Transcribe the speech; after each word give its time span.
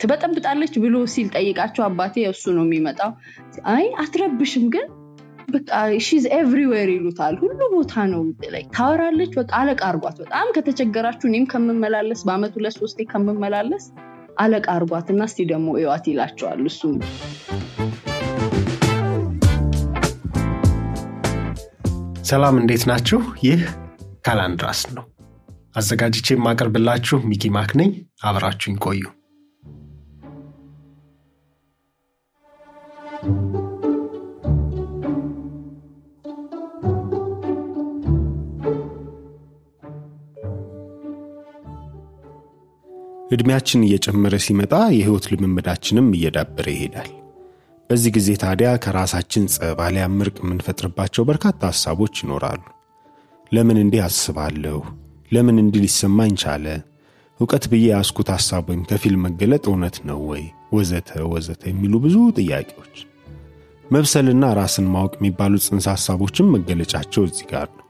ትበጠብጣለች 0.00 0.74
ብሎ 0.82 0.96
ሲል 1.12 1.28
ጠይቃቸው 1.34 1.82
አባቴ 1.86 2.24
እሱ 2.30 2.44
ነው 2.56 2.64
የሚመጣው። 2.66 3.12
አይ 3.72 3.86
አትረብሽም 4.02 4.66
ግን 4.74 4.86
በቃ 5.50 5.70
she's 6.06 6.24
everywhere 6.38 6.88
ይሉታል። 6.94 7.34
ሁሉ 7.42 7.60
ቦታ 7.74 8.04
ነው 8.10 8.22
ታወራለች። 8.74 9.32
በቃ 9.38 9.50
አለቃ 9.60 9.80
አርጓት። 9.90 10.16
በጣም 10.22 10.48
ከተቸገራችሁ 10.56 11.28
እኔም 11.30 11.46
ከምመላለስ 11.52 12.22
በአመት 12.28 12.54
ሁለት 12.58 12.76
ሶስቴ 12.80 13.06
ከምመላለስ 13.12 13.86
አለቃ 14.38 14.66
አርጓት 14.74 15.06
እና 15.14 15.22
እስቲ 15.24 15.46
ደግሞ 15.52 15.68
እዋት 15.80 16.04
ይላቸዋል። 16.10 16.60
እሱም 16.70 16.96
ሰላም 22.28 22.56
እንዴት 22.60 22.82
ናችሁ? 22.88 23.18
ይህ 23.44 23.60
ካላንድራስ 24.26 24.80
ነው። 24.96 25.04
አዘጋጅቼ 25.78 26.26
የማቀርብላችሁ 26.34 27.18
ሚኪ 27.30 27.50
ማክ 27.56 27.70
ነኝ። 27.80 27.90
አብራችሁኝ 28.24 28.76
ቆዩ። 28.84 29.02
ዕድሜያችን 43.30 43.84
እየጨመረ 43.86 44.34
ሲመጣ 44.38 44.74
የህይወት 44.90 45.26
ልምምዳችንም 45.32 46.06
እየዳበረ 46.12 46.66
ይሄዳል። 46.70 47.10
በዚህ 47.90 48.12
ጊዜ 48.16 48.28
ታዲያ 48.42 48.70
ከራሳችን 48.76 49.48
ጸብ 49.48 49.80
አሊያም 49.80 50.16
እርቅ 50.20 50.36
የምንፈጥርባቸው 50.42 51.24
በርካታ 51.24 51.60
ሐሳቦች 51.72 52.14
ይኖራሉ። 52.24 52.62
ለምን 53.52 53.78
እንዲህ 53.82 54.02
አስባለሁ? 54.04 54.78
ለምን 55.32 55.58
እንዲህ 55.62 55.82
ሊሰማኝ 55.84 56.32
ቻለ? 56.36 56.66
እውቀት 57.40 57.64
ብዬ 57.72 57.84
ያስኩት 57.90 58.30
ሐሳብ 58.36 58.64
ወይም 58.70 58.82
ከፊል 58.84 59.16
መገለጥ 59.16 59.64
እውነት 59.70 59.98
ነው 60.04 60.20
ወይ? 60.30 60.44
ወዘተ 60.72 61.10
ወዘተ 61.32 61.62
የሚሉ 61.70 61.94
ብዙ 62.04 62.16
ጥያቄዎች። 62.38 62.96
መብሰልና 63.90 64.44
ራስን 64.58 64.86
ማወቅ 64.94 65.12
የሚባሉት 65.18 65.62
ጽንሰ 65.66 65.86
ሐሳቦችም 65.92 66.50
መገለጫቸው 66.54 67.22
እዚህ 67.28 67.46
ጋር 67.52 67.68
ነው። 67.70 67.84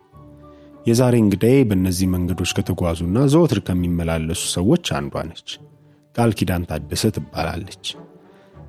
የዛሬ 0.86 1.14
እንግዳዬ 1.22 1.56
በእነዚህ 1.70 2.08
መንገዶች 2.12 2.50
ከተጓዙና 2.58 3.24
ዘወትር 3.32 3.60
ከሚመላለሱ 3.66 4.42
ሰዎች 4.54 4.84
አንዷ 4.98 5.24
ነች። 5.28 5.48
ቃል 6.14 6.30
ኪዳን 6.38 6.62
ታደሰ 6.70 7.10
ትባላለች። 7.16 7.84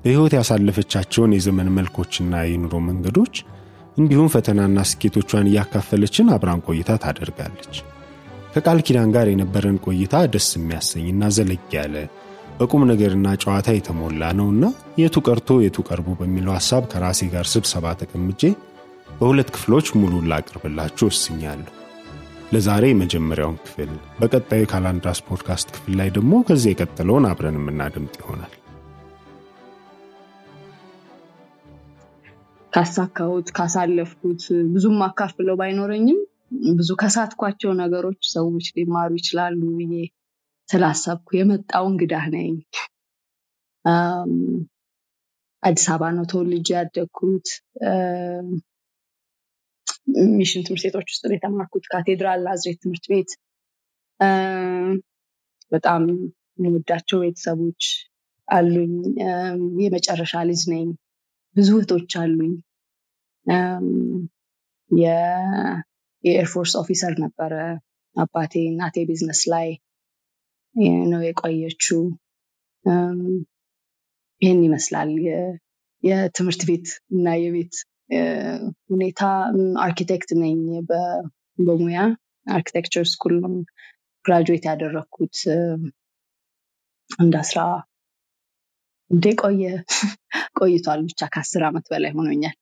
በሕይወት 0.02 0.34
ያሳለፈቻቸውን 0.38 1.34
የዘመን 1.36 1.70
መልኮችና 1.76 2.34
የኑሮ 2.46 2.74
መንገዶች 2.88 3.34
እንዲሁም 3.96 4.28
ፈተናና 4.34 4.80
ስኬቶቿን 4.90 5.48
እያካፈለችን 5.50 6.30
አብራን 6.34 6.62
ቆይታ 6.68 6.90
ታደርጋለች። 7.04 7.74
ከቃል 8.54 8.78
ኪዳን 8.86 9.10
ጋር 9.16 9.26
የነበረን 9.30 9.76
ቆይታ 9.86 10.22
ደስ 10.32 10.48
የሚያሰኝና 10.56 11.24
ዘለግ 11.36 11.74
ያለ 11.76 11.96
በቁም 12.60 12.82
ነገርና 12.88 13.26
ጨዋታ 13.42 13.68
የተሞላ 13.74 14.22
ነውና 14.38 14.64
የቱ 15.00 15.16
ቀርቶ 15.26 15.50
የቱ 15.62 15.78
ቀርቦ 15.86 16.08
በሚለው 16.18 16.52
ሐሳብ 16.56 16.82
ከራሴ 16.90 17.28
ጋር 17.32 17.46
ስብሰባ 17.52 17.92
ተቀምጬ 18.00 18.42
በሁለት 19.14 19.50
ክፍሎች 19.54 19.86
ሙሉን 19.96 20.28
ላቅርብላችሁ 20.30 21.06
ወስኛለሁ። 21.10 21.72
ለዛሬ 22.52 22.84
የመጀመሪያውን 22.90 23.56
ክፍል፣ 23.64 23.90
በቀጣዩ 24.18 24.62
ካላንድራስ 24.72 25.20
ፖድካስት 25.28 25.68
ክፍል 25.74 25.92
ላይ 26.00 26.08
ደግሞ 26.16 26.42
ከዚህ 26.48 26.70
የቀጠለውን 26.72 27.28
አብረን 27.30 27.58
የምናደምጥ 27.60 28.14
ይሆናል። 28.22 28.54
ካሳካሁት 32.72 33.48
ካሳለፍኩት 33.56 34.42
ብዙም 34.74 35.00
አካፍለው 35.06 35.58
ባይኖረኝም 35.60 36.20
ብዙ 36.78 36.90
ከሳትኳቸው 37.00 37.72
ነገሮች 37.80 38.22
ሰዎች 38.32 38.66
ሊማሩ 38.76 39.10
ይችላሉ 39.18 39.60
ብዬ 39.80 39.94
ስላሰብኩ 40.70 41.28
የመጣው 41.36 41.84
እንግዳ 41.90 42.14
ነኝ። 42.34 42.52
አዲስ 45.62 45.86
አበባ 45.92 46.10
ነው 46.16 46.24
ተወልጄ 46.30 46.68
ያደግኩት። 46.76 47.48
mission 50.32 50.62
ትምህርት 50.66 50.84
ቤቶች 50.86 51.08
ውስጥ 51.12 51.24
የተማርኩት። 51.34 51.84
ካቴድራል 51.92 52.40
ናዝሬት 52.46 52.78
ትምህርት 52.82 53.06
ቤት። 53.12 53.30
በጣም 55.72 56.02
የምወዳቸው 56.58 57.18
ቤተሰቦች 57.24 57.82
አሉኝ። 58.48 58.94
የመጨረሻ 59.82 60.34
ልጅ 60.48 60.62
ነኝ። 60.72 60.88
ብዙ 61.56 61.68
እህቶች 61.78 62.12
አሉኝ። 62.20 62.54
የ 66.24 66.34
air 66.34 66.48
force 66.48 66.72
officer 66.80 67.14
ነበረ 67.24 67.52
አባቴ። 68.16 68.54
እናቴ 68.70 68.96
ቢዝነስ 69.08 69.42
ላይ 69.52 69.68
ነው 71.12 71.20
የቆየችው። 71.26 72.00
ይህን 74.42 74.60
ይመስላል 74.66 75.10
የትምህርት 76.02 76.62
ቤት 76.68 76.86
እና 77.12 77.26
የቤት 77.42 77.74
ሁኔታ። 78.90 79.22
አርኪቴክት 79.84 80.30
ነኝ 80.42 80.58
በሙያ 81.58 82.00
architecture 82.46 83.04
school 83.12 83.34
graduate 84.24 84.64
ያደረግኩት 84.70 85.36
እንደ 87.18 87.34
አስራ 87.42 87.60
እንዴ 89.10 89.26
ቆየ 89.40 89.62
ቆይቷል 90.58 91.00
ብቻ 91.06 91.20
ከአስር 91.32 91.62
ዓመት 91.68 91.86
በላይ 91.92 92.12
ሆኖኛል። 92.18 92.56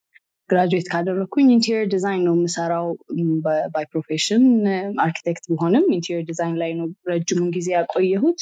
graduate 0.50 0.86
ካደረግኩኝ 0.92 1.48
interior 1.54 1.86
design 1.92 2.22
ነው 2.26 2.34
የምሰራው 2.36 2.86
by 3.74 3.84
profession። 3.92 4.44
architect 5.04 5.44
ቢሆንም 5.50 5.84
interior 5.96 6.24
design 6.30 6.56
ላይ 6.62 6.72
ነው 6.78 6.86
ረጅሙን 7.10 7.50
ጊዜ 7.56 7.68
ያቆየሁት። 7.76 8.40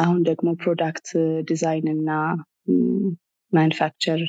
አሁን 0.00 0.18
ደግሞ 0.28 0.48
product 0.62 1.08
design 1.50 1.88
እና 1.94 2.10
manufacture 3.52 4.20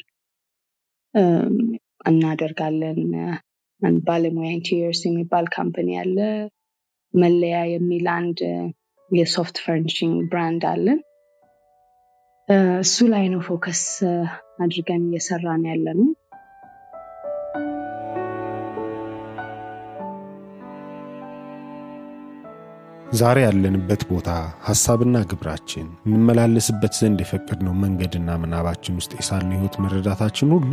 እናደርጋለን። 2.10 3.00
ባለሙያ 4.06 4.50
interiors 4.52 5.02
የሚባል 5.06 5.46
company 5.56 5.90
አለ። 6.02 6.18
መለያ 7.14 7.58
የሚል 7.72 8.06
አንድ 8.16 8.40
የ 9.12 9.27
soft 9.27 9.58
furnishing 9.64 10.16
brand 10.32 10.64
አለን። 10.70 11.00
እሱ 12.84 12.96
ላይ 13.12 13.26
ነው 13.34 13.42
focus 13.48 13.82
አድርገን 14.60 15.04
እየሰራን 15.08 15.64
ያለ 15.70 15.86
ነው። 16.00 16.10
ዛሬ 23.14 23.38
ያለንበት 23.46 24.02
ቦታ 24.10 24.30
ሐሳብና 24.68 25.18
ግብራችን 25.32 25.88
እንመላለስበት 26.08 26.94
ዘንድ 27.00 27.20
የፈቀድነው 27.24 27.74
መንገድና 27.84 28.38
ምናባችን 28.44 28.98
ውስጥ 29.00 29.12
የሳልነው 29.18 29.58
ሕይወት 29.58 29.76
መረዳታችን 29.84 30.54
ሁሉ 30.56 30.72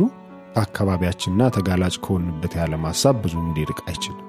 ከአካባቢያችንና 0.55 1.49
ተጋላጭ 1.57 1.95
ከሆንበት 2.05 2.55
የዓለም 2.57 2.85
ሐሳብ 2.89 3.17
ብዙ 3.25 3.35
እንዲርቅ 3.43 3.79
አይችልም። 3.87 4.27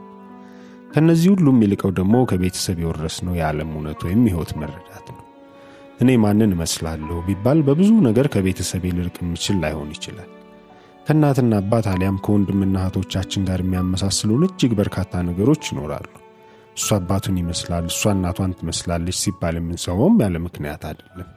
ከእነዚህ 0.93 1.31
ሁሉም 1.35 1.57
የሚልቀው 1.57 1.93
ደግሞ 1.99 2.17
ከቤተሰብ 2.31 2.79
የወረስነው 2.83 3.37
የዓለም 3.39 3.71
እውነት 3.75 4.01
ወይም 4.07 4.23
የሕይወት 4.27 4.53
መረዳት 4.61 5.07
ነው። 5.11 5.22
እኔ 6.01 6.11
ማንን 6.23 6.55
እመስላለሁ 6.55 7.17
ቢባል 7.27 7.59
በብዙ 7.67 7.91
ነገር 8.07 8.27
ከቤተሰቤ 8.33 8.85
ልርቅ 8.97 9.17
የምችል 9.23 9.57
ላይሆን 9.63 9.91
ይችላል። 9.95 10.31
ከእናትና 11.07 11.53
አባት 11.61 11.87
አሊያም 11.93 12.19
ከወንድምና 12.25 12.77
እህቶቻችን 12.83 13.47
ጋር 13.49 13.61
የሚያመሳስሉን 13.63 14.43
እጅግ 14.49 14.73
በርካታ 14.81 15.23
ነገሮች 15.29 15.63
ይኖራሉ። 15.71 16.09
እሱ 16.77 16.89
አባቱን 16.99 17.39
ይመስላል፣ 17.41 17.87
እሷ 17.91 18.03
እናቷን 18.17 18.53
ትመስላለች 18.59 19.17
ሲባል 19.23 19.57
የምንሰማውም 19.59 20.21
ያለ 20.25 20.37
ምክንያት 20.47 20.85
አይደለም። 20.91 21.31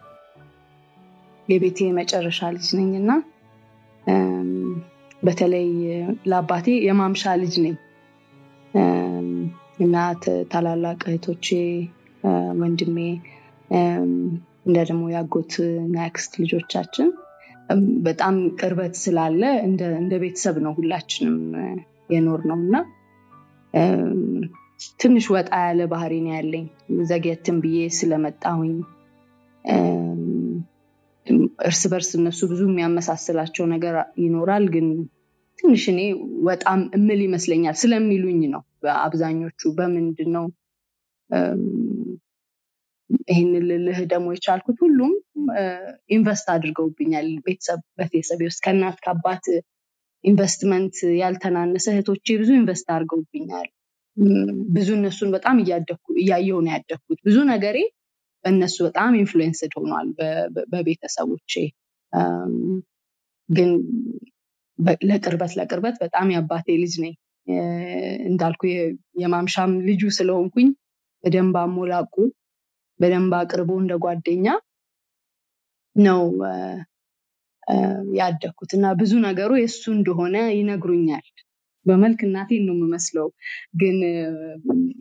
የቤቴ 1.48 1.80
መጨረሻ 1.98 2.40
ልጅ 2.56 2.68
ነኝና 2.80 3.10
በተለይ 5.24 5.68
ለአባቴ 6.30 6.68
የማምሻ 6.86 7.34
ልጅ 7.42 7.56
ነኝ 7.66 7.76
እና 9.86 9.96
ታላላቅ 10.52 11.02
እህቶቼ፣ 11.10 11.48
ወንድሜ 12.62 12.98
እንደ 14.66 14.78
ደግሞ 14.90 15.04
ያጎት 15.14 15.54
እና 15.82 15.96
ያክስት 16.04 16.34
ልጆቻችን 16.42 17.08
በጣም 18.06 18.36
ቅርበት 18.60 18.96
ስላለ 19.04 19.42
እንደ 19.98 20.14
ቤተሰብ 20.24 20.56
ነው 20.66 20.74
ሁላችንም 20.78 21.38
የኖር 22.12 22.42
ነው 22.50 22.60
እና 22.64 22.76
ትንሽ 25.02 25.26
ወጣ 25.34 25.52
ያለ 25.66 25.82
ባህሪ 25.92 26.14
ነው 26.26 26.34
ያለኝ። 26.36 26.66
ዘግየትም 27.10 27.58
ብዬ 27.64 27.78
ስለመጣሁኝ 27.98 28.74
እርስ 31.68 31.82
በርስ 31.92 32.10
እነሱ 32.18 32.40
ብዙ 32.52 32.62
የሚያመሳስላቸው 32.70 33.66
ነገር 33.74 33.96
ይኖራል። 34.24 34.66
ግን 34.74 34.88
ትንሽ 35.60 35.84
እኔ 35.92 36.00
ወጣም 36.48 36.80
እምል 36.98 37.20
ይመስለኛል 37.26 37.76
ስለሚሉኝ 37.82 38.42
ነው። 38.54 38.62
አብዛኞቹ 39.00 39.72
በምንድን 39.78 40.30
ነው 40.36 40.46
ይህንን 43.30 43.64
ልልህ 43.70 43.98
ደግሞ 44.12 44.28
የቻልኩት 44.36 44.78
ሁሉም 44.84 45.12
ኢንቨስት 46.10 46.48
አድርገውብኛል። 46.54 47.28
ቤተሰብ 47.46 47.82
በቤተሰቤ 47.98 48.42
ውስጥ 48.50 48.60
ከእናት 48.66 48.98
ከአባት 49.06 49.46
ኢንቨስትመንት 50.24 50.96
ያልተናነሰ 51.20 51.86
እህቶቼ 51.94 52.28
ብዙ 52.42 52.50
ኢንቨስት 52.60 52.88
አድርገውብኛል። 52.96 53.68
ብዙ 54.76 54.90
እነሱን 54.98 55.30
በጣም 55.36 55.56
እያየሁ 56.20 56.58
ነው 56.66 56.72
ያደግኩት። 56.76 57.20
ብዙ 57.28 57.38
ነገሬ 57.52 57.78
በእነሱ 58.46 58.78
በጣም 58.88 59.12
ኢንፍሉዌንስድ 59.20 59.72
ሆኗል 59.78 60.08
በቤተሰቦቼ 60.72 61.54
ግን 63.50 63.70
ለቅርበት 65.10 65.52
ለቅርበት 65.60 65.96
በጣም 66.04 66.28
የአባቴ 66.34 66.68
ልጅ 66.84 66.94
ነኝ 67.04 67.14
እንዳልኩ 68.30 68.62
የማምሻም 69.22 69.72
ልጁ 69.88 70.04
ስለሆንኩኝ 70.18 70.68
በደንብ 71.24 71.56
አሞላቁ 71.62 72.14
በደንብ 73.00 73.34
አቅርቦ 73.40 73.72
እንደ 73.82 73.94
ጓደኛ 74.04 74.48
ነው 75.96 76.22
ያደግኩት 78.18 78.72
እና 78.78 78.86
ብዙ 79.00 79.14
ነገሩ 79.26 79.52
የእሱ 79.60 79.84
እንደሆነ 79.96 80.36
ይነግሩኛል። 80.58 81.26
በመልክ 81.86 82.20
እናቴን 82.26 82.64
ነው 82.68 82.76
የምመስለው። 82.78 83.28
ግን 83.82 83.98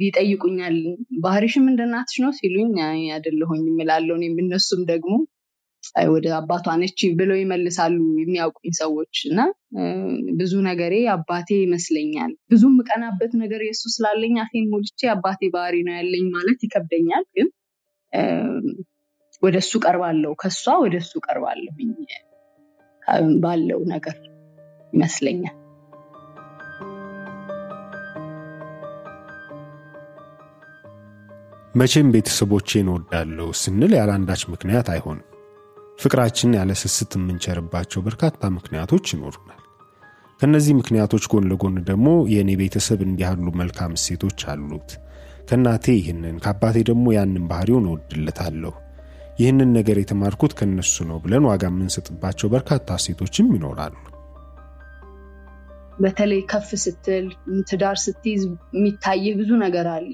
ይጠይቁኛል 0.02 0.76
ባህሪሽም 1.24 1.66
እንደ 1.70 1.82
ነው? 2.24 2.30
ሲሉኝ 2.38 2.72
አይደለሁኝ 3.12 3.62
የምላለው 3.68 4.16
እነሱም 4.42 4.82
ደግሞ 4.90 5.12
ወደ 6.12 6.26
አባቷ 6.38 6.66
ነች 6.80 7.00
ብለው 7.18 7.36
ይመልሳሉ 7.40 7.94
የሚያውቁኝ 8.20 8.72
ሰዎች። 8.78 9.16
እና 9.28 9.40
ብዙ 10.38 10.52
ነገሬ 10.68 10.94
አባቴ 11.14 11.48
ይመስለኛል። 11.60 12.32
ብዙ 12.50 12.62
የምቀናበት 12.70 13.32
ነገር 13.42 13.62
የእሱ 13.66 13.82
ስላለኝ 13.94 14.36
አፌን 14.44 14.66
ሞልቼ 14.72 15.00
አባቴ 15.14 15.50
ባህሪ 15.54 15.76
ነው 15.88 15.94
ያለኝ 15.98 16.24
ማለት 16.36 16.60
ይከብደኛል። 16.66 17.26
ግን 17.36 17.48
ወደ 19.42 19.56
እሱ 19.62 19.72
ቀርባለሁ 19.84 20.32
ከሷ 20.42 20.64
ወደ 20.82 20.94
እሱ 21.02 21.12
ቀርባለሁኝ 21.26 21.90
ባለው 23.42 23.80
ነገር 23.92 24.16
ይመስለኛል። 24.92 25.56
መቼም 31.74 32.08
ቤተሰቦቼን 32.14 32.88
እወዳለሁ 32.90 33.46
ስንል 33.60 33.92
ያለ 33.96 34.10
አንዳች 34.16 34.42
ምክንያት 34.52 34.88
አይሆንም። 34.92 35.28
ፍቅራችንን 35.98 36.56
ያለ 36.58 36.72
ስስት 36.82 37.12
የምንቸርባቸው 37.18 38.00
በርካታ 38.06 38.50
ምክንያቶች 38.56 39.06
ይኖሩናል። 39.14 39.60
ከእነዚህ 40.40 40.74
ምክንያቶች 40.78 41.24
ጎን 41.32 41.44
ለጎን 41.50 41.76
ደግሞ 41.88 42.06
የእኔ 42.32 42.50
ቤተሰብ 42.60 43.00
እንዲህ 43.06 43.24
ያሉ 43.26 43.46
መልካም 43.60 43.92
እሴቶች 43.98 44.40
አሉት 44.52 44.88
ከእናቴ 45.48 45.86
ይህንን 45.98 46.36
ከአባቴ 46.44 46.76
ደግሞ 46.88 47.06
ያንን 47.16 47.44
ባህሪውን 47.50 47.86
እወድለታለሁ። 47.88 48.72
ይህንን 49.38 49.70
ነገር 49.76 49.96
የተማርኩት 50.00 50.52
ከነሱ 50.58 50.96
ነው 51.08 51.16
ብለን 51.22 51.46
ዋጋ 51.50 51.64
የምንሰጥባቸው 51.70 52.48
በርካታ 52.52 52.96
እሴቶችም 53.00 53.48
ይኖራሉ። 53.56 53.94
በተለይ 55.98 56.40
ከፍ 56.50 56.68
ስትል 56.82 57.26
ትዳር 57.68 57.96
ስትይዝ 58.04 58.42
የሚታይህ 58.76 59.34
ብዙ 59.40 59.50
ነገር 59.64 59.86
አለ። 59.94 60.12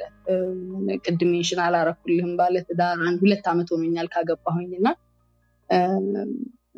ቅድም 1.05 1.31
ሽን 1.49 1.61
አላረኩልህም 1.67 2.33
ባለ 2.41 2.57
ትዳር 2.69 2.99
አንድ 3.07 3.21
ሁለት 3.25 3.47
ዓመት 3.53 3.69
ሆኖኛል 3.75 4.09
ካገባሁኝ 4.15 4.71
እና 4.81 4.89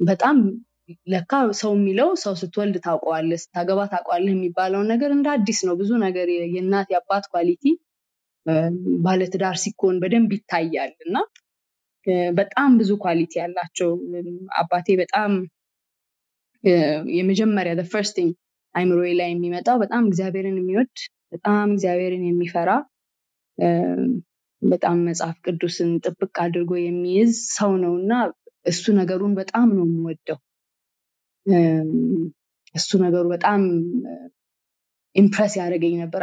በጣም 0.03 0.37
ለካ 1.13 1.33
ሰው 1.61 1.73
የሚለው 1.77 2.09
ሰው 2.23 2.35
ስትወልድ 2.41 2.77
ታውቀዋለህ 2.87 3.41
ስታገባ 3.43 3.81
ታውቀዋለህ 3.93 4.33
የሚባለውን 4.35 4.91
ነገር 4.93 5.11
እንደ 5.17 5.29
አዲስ 5.35 5.61
ነው። 5.69 5.75
ብዙ 5.81 5.91
ነገር 6.05 6.27
የእናት 6.55 6.89
የአባት 6.95 7.27
quality 7.33 7.65
ባለትዳር 9.05 9.57
ሲኮን 9.63 9.97
በደንብ 10.03 10.31
ይታያል። 10.37 10.93
እና 11.07 11.17
በጣም 12.39 12.71
ብዙ 12.79 12.91
quality 13.03 13.33
ያላቸው 13.41 13.91
አባቴ 14.61 14.89
በጣም 15.03 15.33
የመጀመሪያ 17.15 17.75
first 17.93 18.17
አይምሮ 18.75 18.99
ላይ 19.21 19.29
የሚመጣው 19.33 19.77
በጣም 19.83 20.03
እግዚአብሔርን 20.11 20.57
የሚወድ 20.61 20.95
በጣም 21.33 21.67
እግዚአብሔርን 21.75 22.25
የሚፈራ 22.27 22.71
በጣም 24.63 24.97
መጽሐፍ 25.09 25.37
ቅዱስን 25.47 25.91
ጥብቅ 26.05 26.35
አድርጎ 26.45 26.73
የሚይዝ 26.81 27.33
ሰው 27.57 27.73
ነው 27.85 27.95
እና 28.01 28.13
እሱ 28.67 28.85
ነገሩን 28.99 29.33
በጣም 29.41 29.69
ነው 29.77 29.85
የምወደው። 29.89 30.39
እሱ 32.75 32.91
ነገሩ 33.05 33.25
በጣም 33.35 33.63
impress 35.17 35.55
ያደረገኝ 35.59 35.95
ነበር። 36.03 36.23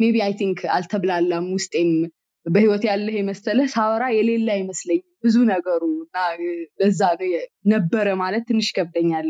maybe 0.00 0.16
I 0.24 0.32
think 0.38 0.60
አልተብላላም 0.74 1.46
ውስጤም 1.56 1.90
በህይወት 2.46 2.84
ያለህ 2.88 3.14
የመሰለ 3.18 3.60
ሳወራ 3.72 4.04
የሌለ 4.14 4.48
አይመስለኝ 4.54 5.00
ብዙ 5.24 5.36
ነገሩ 5.50 5.82
እና 5.98 6.16
ለዛ 6.80 7.00
ነበረ 7.72 8.08
ማለት 8.22 8.44
ትንሽ 8.48 8.68
ከብደኛል 8.76 9.28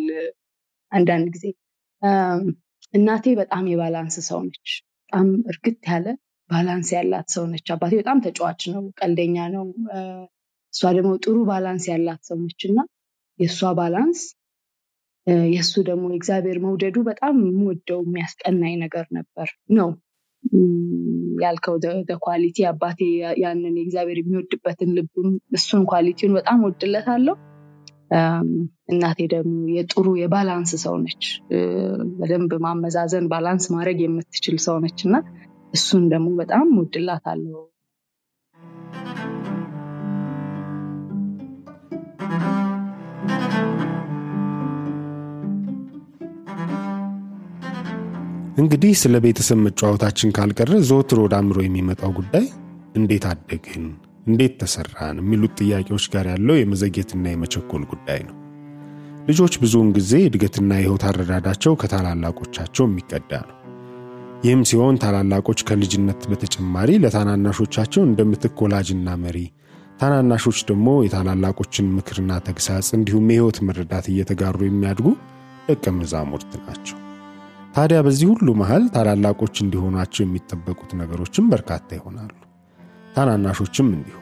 አንዳንድ 0.93 1.27
ጊዜ። 1.35 1.47
እናቴ 2.95 3.27
በጣም 3.41 3.65
የ 3.71 3.81
balance 3.81 4.17
ሰው 4.29 4.41
ነች። 4.47 4.69
በጣም 5.03 5.27
እርግት 5.51 5.81
ያለ 5.91 6.07
balance 6.51 6.89
ያላት 6.97 7.29
ሰው 7.35 7.45
ነች። 7.51 7.67
አባቴ 7.75 7.93
በጣም 8.01 8.19
ተጫዋች 8.25 8.63
ነው 8.73 8.83
ቀልደኛ 8.99 9.37
ነው። 9.55 9.67
እሷ 10.75 10.83
ደግሞ 10.97 11.13
ጥሩ 11.25 11.37
balance 11.49 11.85
ያላት 11.93 12.23
ሰው 12.29 12.39
ነች። 12.43 12.63
እና 12.71 12.79
የእሷ 13.41 13.61
balance 13.79 14.21
የእሱ 15.49 15.75
ደግሞ 15.89 16.05
የእግዚአብሔር 16.11 16.59
መውደዱ 16.65 16.97
በጣም 17.09 17.35
የምወደው 17.45 18.01
የሚያስቀናኝ 18.05 18.75
ነገር 18.83 19.07
ነበር 19.17 19.49
ነው። 19.79 19.91
ያልከው 21.43 21.75
quality 22.25 22.59
አባቴ 22.71 23.01
ያንን 23.43 23.75
የእግዚአብሔር 23.79 24.19
የሚወድበትን 24.21 24.91
ልቡን 24.97 25.29
እሱን 25.57 25.83
quality 25.91 26.20
ውን 26.20 26.37
በጣም 26.39 26.65
ወድለታለሁ 26.67 27.35
እናቴ 28.93 29.19
ደግሞ 29.33 29.59
የጥሩ 29.75 30.07
የ 30.21 30.32
balance 30.32 30.73
ሰው 30.85 30.95
ነች። 31.03 31.25
በደንብ 32.17 32.53
ማመዛዘን 32.65 33.27
balance 33.33 33.67
ማድረግ 33.75 33.99
የምትችል 34.05 34.57
ሰው 34.65 34.79
ነች 34.85 35.01
እና 35.07 35.17
እሱን 35.73 36.05
ደግሞ 36.13 36.29
በጣም 36.41 36.67
ወድላታለሁ 36.79 37.61
እንግዲህ 48.61 48.93
ስለ 49.01 49.17
ቤተሰብ 49.25 49.59
መጫወታችን 49.65 50.33
ካልቀረ 50.37 50.73
ዘወትር 50.89 51.19
ወደ 51.23 51.35
አእምሮ 51.39 51.59
የሚመጣው 51.63 52.11
ጉዳይ 52.19 52.47
እንዴት 52.97 53.25
አደግን? 53.31 53.85
እንዴት 54.27 54.55
ተሰራን? 54.61 55.17
የሚሉት 55.23 55.53
ጥያቄዎች 55.61 56.05
ጋር 56.15 56.27
ያለው 56.33 56.57
የመዘግየትና 56.59 57.25
የመቸኮል 57.31 57.83
ጉዳይ 57.93 58.21
ነው። 58.29 58.37
ልጆች 59.29 59.55
ብዙውን 59.63 59.91
ጊዜ 59.99 60.13
እድገትና 60.27 60.71
የህይወት 60.77 61.05
አረዳዳቸው 61.11 61.75
ከታላላቆቻቸው 61.83 62.87
የሚቀዳ 62.89 63.33
ነው። 63.49 63.57
ይህም 64.45 64.63
ሲሆን 64.71 65.01
ታላላቆች 65.03 65.61
ከልጅነት 65.69 66.23
በተጨማሪ 66.31 66.91
ለታናናሾቻቸው 67.03 68.03
እንደምትክ 68.05 68.63
ወላጅና 68.65 69.17
መሪ 69.25 69.39
ታናናሾች 70.01 70.59
ደግሞ 70.71 70.89
የታላላቆችን 71.05 71.93
ምክርና 71.97 72.41
ተግሳጽ 72.47 72.89
እንዲሁም 72.99 73.29
የህይወት 73.31 73.61
መረዳት 73.69 74.09
እየተጋሩ 74.13 74.61
የሚያድጉ 74.67 75.09
ደቀ 75.69 75.93
መዛሙርት 75.99 76.53
ናቸው 76.63 76.99
ታዲያ 77.75 77.99
በዚህ 78.07 78.27
ሁሉ 78.33 78.49
መሃል 78.61 78.85
ታላላቆች 78.95 79.57
እንዲሆናቸው 79.65 80.23
የሚጠበቁት 80.23 80.91
ነገሮችም 81.01 81.51
በርካታ 81.53 81.89
ይሆናሉ። 81.99 82.33
ታናናሾችም 83.15 83.89
እንዲሁ። 83.97 84.17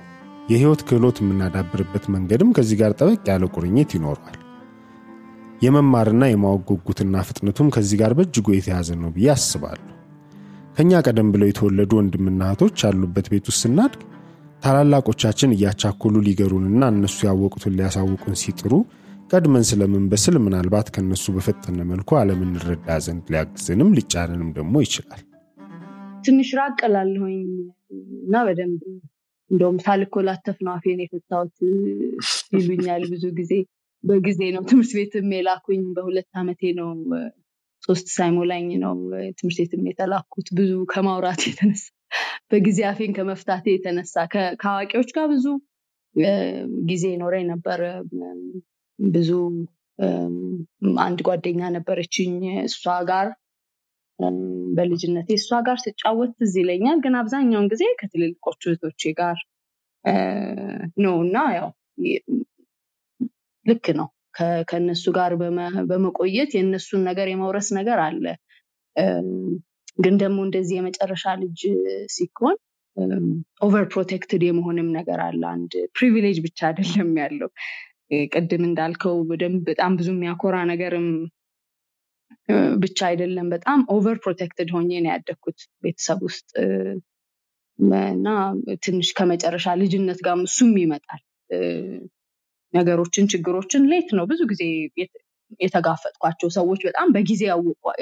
የህይወት 0.49 0.83
ክህሎት 0.89 1.17
የምናዳብርበት 1.23 2.05
መንገድም 2.15 2.51
ከዚህ 2.57 2.77
ጋር 2.81 2.93
ጠበቅ 2.99 3.23
ያለ 3.31 3.45
ቁርኝት 3.55 3.91
ይኖረዋል። 3.97 4.37
የመማርና 5.63 6.25
የማወቅ 6.29 6.69
ፍጥነቱም 7.29 7.71
ከዚህ 7.77 7.97
ጋር 8.03 8.13
በእጅጉ 8.19 8.47
የተያዘ 8.55 8.91
ነው 9.01 9.11
ብዬ 9.17 9.29
አስባለሁ። 9.35 9.87
ከእኛ 10.77 11.01
ቀደም 11.07 11.29
ብለው 11.35 11.49
የተወለዱ 11.49 11.93
ወንድምና 12.01 12.41
እህቶች 12.49 12.85
ያሉበት 12.87 13.27
ቤት 13.33 13.47
ውስጥ 13.51 13.61
ስናድግ 13.65 14.03
ታላላቆቻችን 14.63 15.55
እያቻኮሉ 15.57 16.15
ሊገሩንና 16.27 16.83
እነሱ 16.95 17.19
ያወቁትን 17.29 17.75
ሊያሳውቁን 17.79 18.37
ሲጥሩ 18.43 18.73
ቀድመን 19.31 19.65
ስለምንበስል 19.69 20.37
ምናልባት 20.43 20.87
ከነሱ 20.95 21.25
በፈጠነ 21.35 21.81
መልኩ 21.89 22.11
አለምን 22.19 22.51
እንረዳ 22.51 22.95
ዘንድ 23.07 23.27
ሊያግዘንም 23.33 23.91
ሊጫነንም 23.97 24.51
ደግሞ 24.57 24.75
ይችላል። 24.85 25.23
ትንሽ 26.25 26.51
ራቅ 26.59 26.79
እና 28.23 28.37
በደንብ 28.47 28.81
እንደውም 29.51 29.77
ሳልኮላተፍ 29.85 30.57
ነው 30.65 30.73
አፌን 30.75 31.03
የፈታሁት 31.05 31.55
ይሉኛል 32.57 33.05
ብዙ 33.13 33.25
ጊዜ። 33.39 33.53
በጊዜ 34.05 34.41
ነው 34.55 34.63
ትምህርት 34.71 34.93
ቤትም 34.99 35.29
የላኩኝ 35.37 35.83
በሁለት 35.97 36.29
ዓመቴ 36.41 36.73
ነው 36.79 36.91
ሶስት 37.83 38.07
ሳይሞላኝ 38.17 38.67
ነው 38.85 38.95
ትምህርት 39.39 39.59
ቤትም 39.61 39.85
የተላኩት 39.91 40.49
ብዙ 40.59 40.73
ከማውራት 40.93 41.43
የተነሳ 41.49 41.85
በጊዜ 42.53 42.79
አፌን 42.91 43.13
ከመፍታቴ 43.17 43.67
የተነሳ 43.75 44.15
ከአዋቂዎች 44.61 45.11
ጋር 45.17 45.27
ብዙ 45.35 45.47
ጊዜ 46.89 47.05
ኖረኝ 47.23 47.45
ነበር 47.53 47.81
ብዙ 48.99 49.31
አንድ 51.05 51.19
ጓደኛ 51.29 51.61
ነበረችኝ 51.77 52.35
እሷ 52.65 52.83
ጋር። 53.09 53.29
በልጅነቴ 54.77 55.29
እሷ 55.39 55.51
ጋር 55.67 55.77
ስጫወት 55.83 56.31
ትዝ 56.39 56.55
ይለኛል። 56.61 56.99
ግን 57.05 57.15
አብዛኛውን 57.21 57.69
ጊዜ 57.73 57.85
ከትልልቆቹ 58.01 58.63
እህቶቼ 58.71 59.03
ጋር 59.21 59.39
ነው። 61.03 61.17
እና 61.25 61.37
ያው 61.59 61.69
ልክ 63.67 63.87
ነው። 64.01 64.09
ከእነሱ 64.71 65.05
ጋር 65.17 65.33
በመቆየት 65.91 66.51
የእነሱን 66.57 67.03
ነገር 67.09 67.27
የመውረስ 67.31 67.69
ነገር 67.79 68.01
አለ። 68.05 68.25
ግን 69.99 70.15
ደግሞ 70.23 70.39
እንደዚህ 70.47 70.75
የመጨረሻ 70.79 71.25
ልጅ 71.41 71.61
ሲኮን 72.15 72.57
over 73.67 73.85
protected 73.93 74.43
የመሆንም 74.47 74.89
ነገር 74.99 75.21
አለ። 75.27 75.43
አንድ 75.55 75.73
privilege 75.97 76.39
ብቻ 76.47 76.59
አይደለም 76.69 77.11
ያለው 77.23 77.51
ቅድም 78.33 78.63
እንዳልከው 78.69 79.17
በደንብ 79.29 79.61
በጣም 79.69 79.93
ብዙ 79.99 80.09
የሚያኮራ 80.15 80.57
ነገርም 80.71 81.09
ብቻ 82.83 82.99
አይደለም 83.09 83.47
በጣም 83.55 83.81
over 83.95 84.17
protected 84.25 84.69
ሆኜ 84.75 84.91
ነው 84.99 85.11
ያደግኩት 85.13 85.59
ቤተሰብ 85.85 86.21
ውስጥ። 86.29 86.51
እና 88.09 88.29
ትንሽ 88.85 89.09
ከመጨረሻ 89.19 89.75
ልጅነት 89.83 90.21
ጋር 90.27 90.39
እሱም 90.47 90.73
ይመጣል። 90.83 91.23
ነገሮችን 92.75 93.29
ችግሮችን 93.33 93.83
late 93.93 94.09
ነው 94.19 94.25
ብዙ 94.31 94.41
ጊዜ 94.51 94.63
የተጋፈጥኳቸው 95.61 96.49
ሰዎች 96.57 96.81
በጣም 96.89 97.09
በጊዜ 97.15 97.43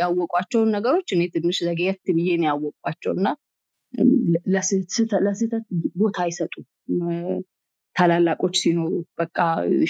ያወቋቸውን 0.00 0.72
ነገሮች 0.76 1.08
እኔ 1.14 1.22
ትንሽ 1.34 1.58
ዘግየት 1.66 2.00
ብዬ 2.16 2.30
ነው 2.40 2.48
ያወቋቸው 2.50 3.12
እና 3.18 3.28
ለስህተት 5.26 5.66
ቦታ 6.00 6.16
አይሰጡም 6.24 6.64
ታላላቆች 7.96 8.54
ሲኖሩ 8.62 8.90
በቃ 9.20 9.36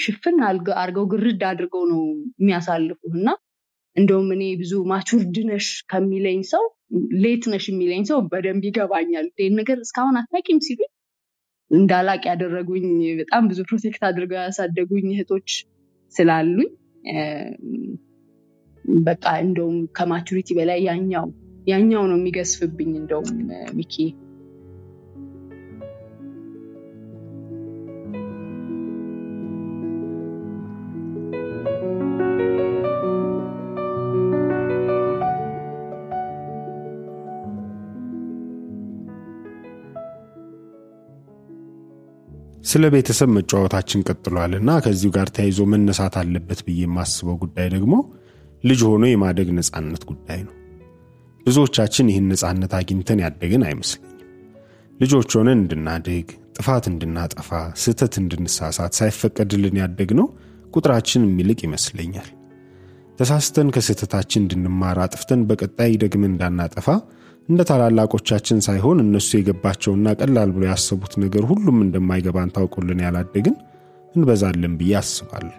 ሽፍን 0.03 0.37
አርገው 0.77 1.05
ግርድ 1.13 1.41
አድርገው 1.49 1.83
ነው 1.91 2.01
የሚያሳልፉ 2.39 2.99
እና 3.13 3.27
እንደውም 3.95 4.29
እኔ 4.35 4.43
ብዙ 4.59 4.73
ማቹርድ 4.91 5.35
ነሽ 5.49 5.67
ከሚለኝ 5.91 6.41
ሰው 6.51 6.63
ሌት 7.23 7.43
ነሽ 7.53 7.65
የሚለኝ 7.71 8.03
ሰው 8.09 8.19
በደንብ 8.31 8.63
ይገባኛል። 8.67 9.27
ይህን 9.39 9.55
ነገር 9.59 9.77
እስካሁን 9.85 10.17
አታቂም 10.21 10.59
ሲሉ 10.67 10.81
እንዳላቅ 11.71 12.21
ያደረጉኝ 12.29 12.85
በጣም 13.19 13.47
ብዙ 13.49 13.59
protect 13.69 14.03
አድርገው 14.09 14.39
ያሳደጉኝ 14.41 15.07
እህቶች 15.15 15.49
ስላሉኝ 16.15 16.69
በቃ 19.03 19.25
እንደውም 19.43 19.77
ከ 19.97 20.07
maturity 20.07 20.49
በላይ 20.57 20.79
ያኛው 20.89 21.25
ያኛው 21.67 22.03
ነው 22.11 22.17
የሚገስፍብኝ 22.19 22.91
እንደውም 22.99 23.31
ሚኪ 23.77 23.95
ስለ 42.67 42.85
ቤተሰብ 42.93 43.29
መጫወታችን 43.35 44.03
ቀጥሏል 44.07 44.53
እና 44.57 44.69
ከዚሁ 44.85 45.09
ጋር 45.15 45.27
ተያይዞ 45.35 45.59
መነሳት 45.73 46.15
አለበት 46.21 46.59
ብዬ 46.65 46.79
የማስበው 46.85 47.35
ጉዳይ 47.43 47.67
ደግሞ 47.75 47.93
ልጅ 48.63 48.81
ሆኖ 48.87 49.03
የማደግ 49.09 49.49
ነፃነት 49.57 50.03
ጉዳይ 50.09 50.39
ነው። 50.47 50.53
ብዙዎቻችን 51.45 52.09
ይህን 52.11 52.25
ነፃነት 52.31 52.73
አግኝተን 52.79 53.19
ያደግን 53.23 53.63
አይመስለኝም። 53.67 54.13
ልጆች 54.99 55.29
ሆነን 55.37 55.59
እንድናድግ፣ 55.59 56.27
ጥፋት 56.57 56.85
እንድናጠፋ፣ 56.91 57.49
ስህተት 57.83 58.13
እንድንሳሳት 58.21 58.93
ሳይፈቀድልን 58.99 59.75
ያደግነው 59.81 60.27
ቁጥራችን 60.73 61.27
የሚልቅ 61.27 61.59
ይመስለኛል። 61.67 62.29
ተሳስተን 63.19 63.69
ከስህተታችን 63.75 64.43
እንድንማር 64.43 64.99
አጥፍተን 65.05 65.43
በቀጣይ 65.49 65.93
ደግመን 66.03 66.31
እንዳናጠፋ 66.31 66.87
እንደ 67.49 67.61
ታላላቆቻችን 67.69 68.57
ሳይሆን 68.65 68.97
እነሱ 69.03 69.29
የገባቸውና 69.37 70.13
ቀላል 70.19 70.49
ብሎ 70.55 70.63
ያሰቡት 70.69 71.13
ነገር 71.23 71.43
ሁሉም 71.51 71.77
እንደማይገባን 71.85 72.51
ታውቁልን 72.55 73.01
ያላደግን 73.05 73.55
እንበዛለን 74.15 74.73
ብዬ 74.79 74.93
አስባለሁ። 74.99 75.55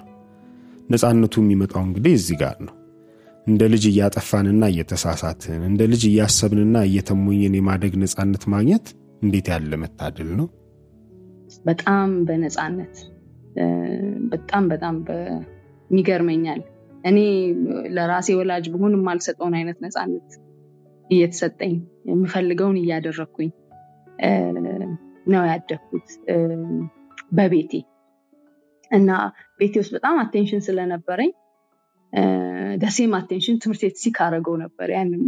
ነፃነቱ 0.93 1.35
የሚመጣው 1.43 1.83
እንግዲህ 1.87 2.13
እዚህ 2.19 2.37
ጋር 2.43 2.57
ነው። 2.67 2.75
እንደ 3.47 3.63
ልጅ 3.73 3.85
እያጠፋንና 3.91 4.65
እየተሳሳትን 4.73 5.61
እንደ 5.69 5.83
ልጅ 5.93 6.03
እያሰብንና 6.09 6.79
እየተሞኘን 6.89 7.55
የማደግ 7.59 7.95
ነፃነት 8.03 8.43
ማግኘት 8.55 8.87
እንዴት 9.23 9.47
ያለ 9.53 9.73
መታደል 9.83 10.31
ነው! 10.41 10.49
በጣም 11.65 12.11
በነፃነት 12.29 12.97
በጣም 14.33 14.65
በጣም 14.73 14.97
ይገርመኛል። 15.91 16.61
እኔ 17.05 17.19
ለራሴ 17.97 18.29
ወላጅ 18.39 18.67
ብሆን 18.75 18.95
የማልሰጠውን 18.97 19.57
አይነት 19.59 19.79
ነፃነት 19.85 20.29
እየተሰጠኝ 21.11 21.75
የምፈልገውን 22.11 22.79
እያደረግኩኝ 22.83 23.51
ነው 25.27 25.43
ያደግኩት 25.51 26.09
በቤቴ 27.33 27.73
እና 28.91 29.11
ቤቴ 29.61 29.75
ውስጥ 29.83 29.93
በጣም 29.97 30.17
attention 30.19 30.63
ስለነበረኝ 30.67 31.31
the 32.77 32.93
same 32.93 33.15
attention 33.19 33.57
ትምህርት 33.63 33.83
ቤት 33.85 33.97
seek 34.03 34.19
አደርገው 34.27 34.55
ነበር 34.57 34.89
ያንን 34.91 35.25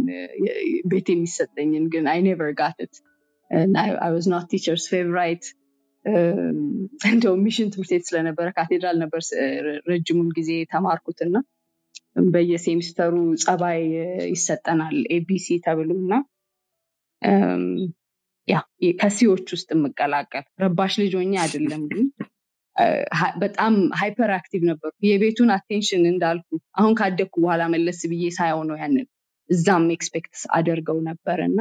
ቤት 0.85 1.07
የሚሰጠኝን 1.09 1.85
ግን 1.93 2.05
I 2.07 2.19
never 2.27 2.51
got 2.61 2.80
it 2.80 2.93
was 4.05 4.27
not 4.33 4.47
teacher's 4.51 4.85
favorite 4.91 5.45
እንደውም 7.11 7.41
mission 7.47 7.69
ትምህርት 7.73 7.91
ቤት 7.93 8.05
ስለነበረ 8.09 8.47
ካቴድራል 8.57 8.97
ነበር 9.03 9.21
ረጅሙን 9.91 10.29
ጊዜ 10.37 10.51
ተማርኩትና 10.73 11.35
በየሴሚስተሩ 12.15 13.13
ጸባይ 13.43 13.79
ይሰጠናል 14.33 14.97
ABC 15.15 15.47
ተብሎ 15.65 15.89
እና 15.99 16.13
ያ 18.47 18.57
ከ 18.99 19.13
C 19.13 19.20
ዎች 19.20 19.47
ውስጥ 19.55 19.69
የምቀላቀል 19.75 20.45
ረባሽ 20.63 20.93
ልጅ 21.01 21.13
ሆኜ 21.19 21.33
አይደለም 21.43 21.83
ግን 21.91 22.05
በጣም 23.41 23.73
hyperactive 23.99 24.61
ነበርኩ። 24.69 24.95
የቤቱን 25.07 25.49
attention 25.55 26.03
እንዳልኩ 26.11 26.47
አሁን 26.79 26.93
ካደግኩ 26.99 27.35
በኋላ 27.43 27.63
መለስ 27.73 27.99
ብዬ 28.11 28.25
ሳየው 28.37 28.61
ነው 28.69 28.77
ያንን 28.81 29.05
እዛም 29.49 29.85
expect 29.95 30.35
አደርገው 30.57 30.97
ነበር 31.09 31.39
እና 31.47 31.59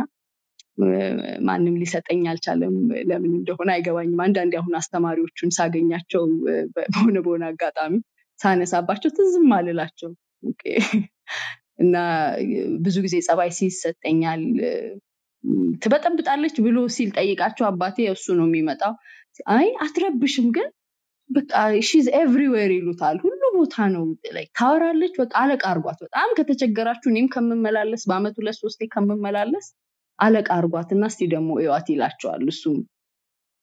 ማንም 1.46 1.74
ሊሰጠኝ 1.80 2.22
አልቻለም። 2.30 2.74
ለምን 3.08 3.32
እንደሆነ 3.38 3.68
አይገባኝም። 3.74 4.20
አንዳንዴ 4.26 4.54
አሁን 4.60 4.74
አስተማሪዎቹን 4.80 5.50
ሳገኛቸው 5.56 6.22
በሆነ 6.76 7.16
በሆነ 7.24 7.44
አጋጣሚ 7.50 7.94
ሳነሳባቸው 8.40 9.10
ትዝም 9.16 9.48
አልላቸው 9.56 10.10
እና 11.82 11.96
ብዙ 12.82 12.96
ጊዜ 13.04 13.16
ጸባይ 13.26 13.50
ሲሰጠኛል 13.58 14.42
ትበጠብጣለች 15.82 16.56
ብሎ 16.64 16.78
ሲል 16.94 17.10
ጠይቃቸው 17.16 17.64
አባቴ 17.68 17.96
እሱ 18.12 18.26
ነው 18.38 18.46
የሚመጣው። 18.48 18.92
አይ 19.54 19.68
አትረብሽም 19.84 20.48
ግን 20.56 20.68
በቃ 21.30 21.52
she's 21.88 22.06
everywhere 22.20 22.70
ይሉታል። 22.76 23.16
ሁሉ 23.24 23.40
ቦታ 23.56 23.86
ነው 23.94 24.04
ታወራለች። 24.58 25.14
በቃ 25.20 25.32
አለቃ 25.42 25.62
አርጓት። 25.72 25.98
በጣም 26.06 26.30
ከተቸገራችሁ 26.38 27.08
እኔም 27.12 27.28
ከምመላለስ 27.34 28.02
በአመት 28.10 28.34
ሁለት 28.40 28.58
ሶስቴ 28.62 28.88
ከምመላለስ 28.94 29.66
አለቃ 30.18 30.48
አርጓት 30.58 30.88
እና 30.94 31.04
እስቲ 31.10 31.28
ደግሞ 31.34 31.50
እዩዋት 31.62 31.86
ይላቸዋል 31.92 32.42
እሱም። 32.52 32.78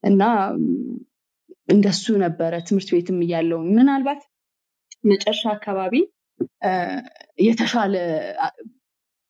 እና 0.04 0.24
እንደሱ 1.70 2.06
ነበረ 2.24 2.54
ትምህርት 2.68 2.90
ቤትም 2.96 3.18
እያለው 3.26 3.60
ምናልባት 3.70 4.22
መጨረሻ 5.06 5.44
አካባቢ 5.56 5.94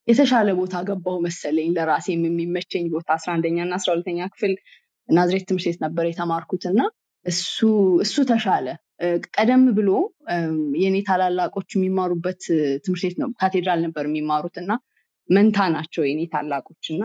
የተሻለ 0.07 0.49
ቦታ 0.59 0.75
ገባው 0.89 1.17
መሰለኝ 1.25 1.69
ለራሴም 1.77 2.21
የሚመቸኝ 2.27 2.85
ቦታ 2.93 3.09
አስራ 3.17 3.29
አንደኛ 3.35 3.57
እና 3.65 3.73
አስራ 3.79 3.89
ሁለተኛ 3.95 4.27
ክፍል 4.33 4.53
ናዝሬት 5.09 5.45
ትምህርት 5.49 5.67
ቤት 5.67 5.79
ነበር 5.85 6.05
የተማርኩት 6.07 6.63
እና 6.71 6.79
እሱ 8.05 8.15
ተሻለ። 8.29 8.67
ቀደም 9.35 9.63
ብሎ 9.77 9.89
የኔ 10.83 10.95
ታላላቆች 11.09 11.69
የሚማሩበት 11.75 12.41
ትምህርት 12.85 13.03
ቤት 13.03 13.17
ነው 13.21 13.29
ካቴድራል 13.41 13.79
ነበር 13.85 14.05
የሚማሩት 14.09 14.55
እና 14.63 14.71
መንታ 15.29 15.57
ናቸው 15.75 16.03
የኔ 16.07 16.21
ታላቆች 16.33 16.85
እና 16.93 17.03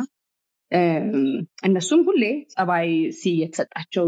እነሱም 1.69 2.03
ሁሌ 2.09 2.23
ጸባይ 2.53 2.89
ሲ 3.19 3.33
የተሰጣቸው 3.43 4.05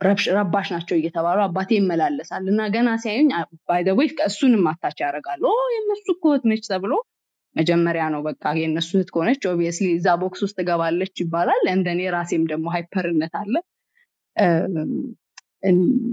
ረባሽ 0.00 0.66
ናቸው 0.74 0.96
እየተባሉ 0.98 1.38
አባቴ 1.44 1.70
ይመላለሳል። 1.78 2.44
እና 2.52 2.62
ገና 2.74 2.88
ሲያዩኝ 3.02 3.28
by 3.68 3.78
the 3.78 3.93
way 3.93 4.08
እሱንም 4.26 4.64
attach 4.72 4.98
ያደርጋሉ። 5.04 5.44
የእነሱ 5.74 6.06
እኮ 6.14 6.34
ነች 6.50 6.64
ተብሎ 6.72 6.92
መጀመሪያ 7.56 8.04
ነው 8.14 8.20
በቃ 8.26 8.44
የእነሱ 8.58 8.90
እህት 8.96 9.10
ከሆነች 9.12 9.42
obviously 9.50 9.86
እዛ 9.94 10.08
box 10.22 10.40
ውስጥ 10.46 10.58
ገባለች 10.68 11.14
ይባላል። 11.22 11.64
እንደኔ 11.74 12.00
ራሴም 12.16 12.44
ደግሞ 12.50 12.66
hyper 12.74 13.07
ነት 13.07 13.34
አለ። 13.40 13.54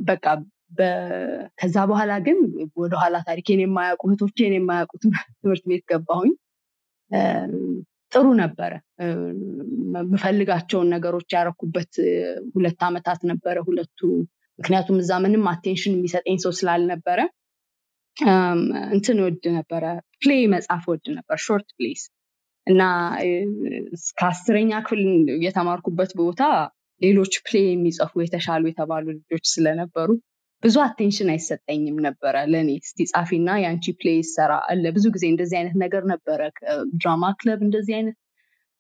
በቃ 0.10 0.26
ከዛ 1.60 1.76
በኋላ 1.90 2.12
ግን 2.26 2.38
ወደኋላ 2.82 3.16
ታሪኬን 3.28 3.60
የማያውቁ 3.64 4.04
እህቶቼን 4.10 4.54
የማያውቁ 4.58 4.94
ትምህርት 5.04 5.64
ቤት 5.70 5.84
ገባሁኝ 5.92 6.32
ጥሩ 8.14 8.26
ነበረ። 8.40 8.72
የምፈልጋቸውን 10.02 10.92
ነገሮች 10.96 11.30
ያረኩበት 11.36 11.94
ሁለት 12.56 12.82
ዓመታት 12.88 13.22
ነበረ 13.32 13.56
ሁለቱ። 13.68 14.00
ምክንያቱም 14.60 14.98
እዛ 15.04 15.12
ምንም 15.24 15.46
attention 15.52 15.96
የሚሰጠኝ 15.96 16.38
ሰው 16.44 16.52
ስላልነበረ 16.60 17.20
እንትን 18.96 19.18
ወድ 19.24 19.46
ነበረ። 19.56 19.84
play 20.22 20.44
መጻፍ 20.54 20.84
ወድ 20.92 21.06
ነበር። 21.16 21.38
short 21.46 21.70
plays 21.78 22.02
እና 22.68 22.82
ከአስረኛ 24.20 24.72
ክፍል 24.86 25.02
የተማርኩበት 25.46 26.12
ቦታ 26.22 26.42
ሌሎች 27.02 27.34
play 27.46 27.66
የሚጽፉ 27.70 28.22
የተሻሉ 28.24 28.64
የተባሉ 28.70 29.06
ልጆች 29.16 29.46
ስለነበሩ 29.54 30.10
ብዙ 30.64 30.76
attention 30.84 31.30
አይሰጠኝም 31.32 31.98
ነበረ 32.06 32.36
ለእኔ 32.52 32.70
እስቲ 32.82 33.00
ጻፊና 33.12 33.50
የአንቺ 33.62 33.86
play 34.00 34.16
ይሰራ 34.20 34.52
አለ 34.70 34.84
ብዙ 34.96 35.06
ጊዜ 35.16 35.26
እንደዚህ 35.32 35.58
አይነት 35.60 35.76
ነገር 35.84 36.04
ነበረ 36.12 36.42
ድራማ 36.96 37.32
ክለብ 37.40 37.60
እንደዚህ 37.68 37.96
አይነት 37.98 38.18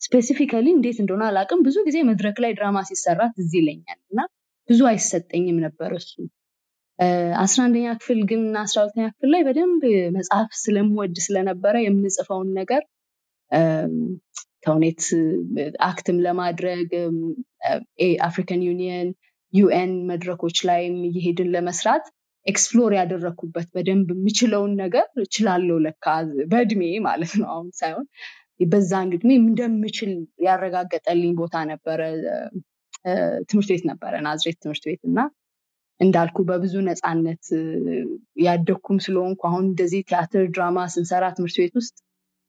specifically 0.01 0.67
እንዴት 0.75 0.97
እንደሆነ 1.01 1.23
አላውቅም። 1.29 1.59
ብዙ 1.67 1.77
ጊዜ 1.87 1.97
መድረክ 2.09 2.37
ላይ 2.43 2.53
ድራማ 2.57 2.77
ሲሰራ 2.89 3.19
ትዝ 3.35 3.51
ይለኛል 3.59 3.99
እና 4.05 4.21
ብዙ 4.69 4.81
አይሰጠኝም 4.91 5.59
ነበር 5.65 5.91
እሱ። 5.99 6.11
አስራ 7.43 7.59
አንደኛ 7.67 7.87
ክፍል 7.99 8.19
ግን 8.29 8.41
እና 8.47 8.57
አስራ 8.65 8.79
ሁለተኛ 8.83 9.05
ክፍል 9.13 9.29
ላይ 9.33 9.41
በደንብ 9.47 9.83
መጻፍ 10.17 10.50
ስለምወድ 10.63 11.15
ስለነበረ 11.25 11.75
የምጽፈውን 11.85 12.49
ነገር 12.59 12.83
ተውኔት 14.65 15.01
act 15.88 16.05
ም 16.05 16.17
ለማድረግ 16.25 16.89
African 18.27 18.62
Union 18.69 19.10
UN 19.53 19.91
መድረኮች 20.10 20.57
ላይም 20.69 20.95
እየሄድን 21.10 21.50
ለመስራት 21.55 22.05
explore 22.45 22.91
ያደረግኩበት 22.98 23.67
በደንብ 23.75 24.07
የምችለውን 24.13 24.72
ነገር 24.81 25.05
እችላለሁ 25.24 25.75
ለካ 25.86 26.05
በእድሜ 26.51 26.81
ማለት 27.05 27.33
ነው 27.41 27.50
አሁን 27.53 27.69
ሳይሆን። 27.79 28.07
በዛን 28.72 29.07
ግድሜ 29.13 29.29
እንደምችል 29.41 30.12
ያረጋገጠልኝ 30.45 31.31
ቦታ 31.39 31.55
ነበረ 31.72 32.01
ትምህርት 33.50 33.69
ቤት 33.72 33.83
ነበረ 33.89 34.13
ናዝሬት 34.25 34.57
ትምህርት 34.63 34.83
ቤት 34.89 35.01
እና 35.10 35.19
እንዳልኩ 36.00 36.38
በብዙ 36.50 36.75
ነፃነት 36.88 37.43
ያደግኩም 38.45 38.98
ስለሆንኩ 39.05 39.41
አሁን 39.50 39.65
እንደዚህ 39.69 40.01
ቲያትር 40.10 40.45
ድራማ 40.53 40.86
ስንሰራ 40.93 41.25
ትምህርት 41.38 41.57
ቤት 41.62 41.75
ውስጥ 41.79 41.95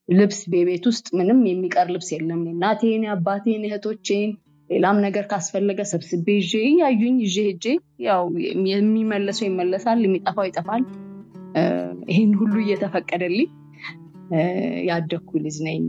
ልብስ 0.09 0.41
ቤቤት 0.53 0.85
ውስጥ 0.91 1.07
ምንም 1.19 1.41
የሚቀር 1.49 1.89
ልብስ 1.95 2.09
የለም። 2.15 2.43
እናቴን 2.53 3.05
አባቴን 3.13 3.63
እህቶቼን 3.69 4.31
ሌላም 4.75 4.97
ነገር 5.05 5.25
ካስፈለገ 5.31 5.81
ሰብስቤ 5.91 6.27
ይዤ 6.39 6.53
ያዩኝ 6.81 7.17
ይዤ 7.25 7.37
ሄጄ 7.49 7.65
ያው 8.07 8.23
የሚመለሰው 8.71 9.47
ይመለሳል 9.49 10.01
የሚጠፋው 10.07 10.47
ይጠፋል 10.49 10.85
ይህን 12.11 12.33
ሁሉ 12.41 12.55
እየተፈቀደልኝ 12.65 13.51
ያደግኩ 14.91 15.31
ልጅ 15.45 15.57
ነኝ 15.67 15.83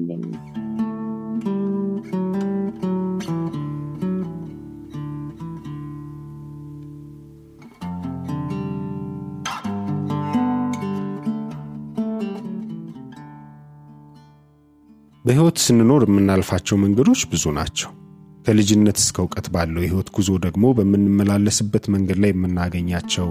በህይወት 15.26 15.60
ስንኖር 15.64 16.04
የምናልፋቸው 16.08 16.76
መንገዶች 16.82 17.22
ብዙ 17.32 17.54
ናቸው። 17.58 17.92
ከልጅነት 18.46 18.98
እስከ 19.02 19.18
እውቀት 19.24 19.48
ባለው 19.54 19.82
የህይወት 19.84 20.10
ጉዞ 20.16 20.32
ደግሞ 20.44 20.66
በምንመላለስበት 20.78 21.86
መንገድ 21.94 22.18
ላይ 22.24 22.32
የምናገኛቸው 22.34 23.28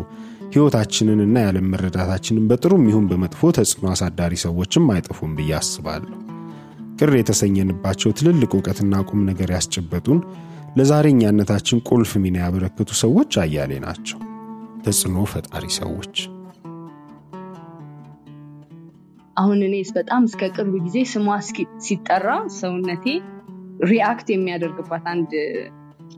ህይወታችንን 0.54 1.20
እና 1.24 1.36
ያለም 1.44 1.70
መረዳታችንን 1.72 2.44
በጥሩም 2.50 2.84
ይሁን 2.90 3.06
በመጥፎ 3.10 3.50
ተጽዕኖ 3.56 3.86
አሳዳሪ 3.92 4.34
ሰዎችም 4.44 4.90
አይጠፉም 4.94 5.32
ብዬ 5.38 5.52
አስባለሁ። 5.58 6.18
ቅር 6.98 7.12
የተሰኘንባቸው 7.18 8.10
ትልልቅ 8.18 8.50
እውቀትና 8.56 9.00
ቁም 9.08 9.22
ነገር 9.30 9.50
ያስጨበጡን 9.56 10.20
ለዛሬኛነታችን 10.78 11.82
ቁልፍ 11.88 12.12
ሚና 12.22 12.36
ያበረከቱ 12.44 12.90
ሰዎች 13.02 13.32
አያሌ 13.42 13.72
ናቸው። 13.84 14.20
ተጽዕኖ 14.84 15.18
ፈጣሪ 15.32 15.66
ሰዎች። 15.78 16.14
አሁን 19.36 19.60
እኔ 19.66 19.76
በጣም 19.96 20.24
እስከ 20.28 20.50
ቅርብ 20.56 20.74
ጊዜ 20.84 20.98
ስሟ 21.12 21.24
ሲጠራ 21.86 22.28
ሰውነቴ 22.58 23.06
ሪአክት 23.84 24.28
የሚያደርግባት 24.32 25.04
አንድ 25.12 25.32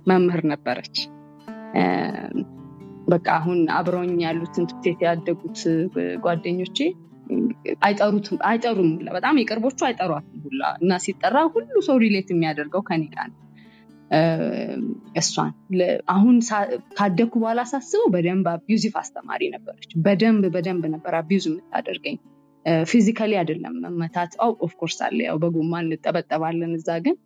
መምህር 0.07 0.43
ነበረች። 0.53 0.97
በቃ 3.09 3.27
አሁን 3.39 3.59
አብረውኝ 3.77 4.15
ያሉትን 4.25 4.65
ትምህርት 4.71 5.03
ያደጉት 5.07 5.59
ጓደኞቼ 6.25 6.79
አይጠሩትም 7.87 8.37
አይጠሩም 8.49 8.91
በጣም 9.17 9.39
የቅርቦቹ 9.41 9.79
አይጠሯትም 9.89 10.39
ሁላ 10.45 10.63
እና 10.83 10.99
ሲጠራ 11.05 11.37
ሁሉ 11.55 11.75
ሰው 11.89 11.97
relate 12.05 12.29
የሚያደርገው 12.33 12.83
ከኔ 12.89 13.05
ጋር 13.15 13.31
እሷን 15.21 15.53
አሁን 16.15 16.37
ካደግኩ 16.99 17.35
በኋላ 17.43 17.61
ሳስበው 17.71 18.09
በደንብ 18.15 18.47
abusive 18.53 18.95
አስተማሪ 19.01 19.43
ነበረች። 19.55 19.89
በደንብ 20.05 20.45
በደንብ 20.57 20.85
ነበር 20.95 21.15
abuse 21.21 21.47
የምታደርገኝ። 21.51 22.19
physically 22.87 23.33
አይደለም 23.41 23.75
መመታት 23.85 24.33
of 24.67 24.75
course 24.75 24.99
አለ 25.07 25.19
ያው 25.27 25.37
በጎማ 25.43 25.73
እንጠበጠባለን 25.85 26.73
እዛ 26.79 26.91
ግን 27.05 27.17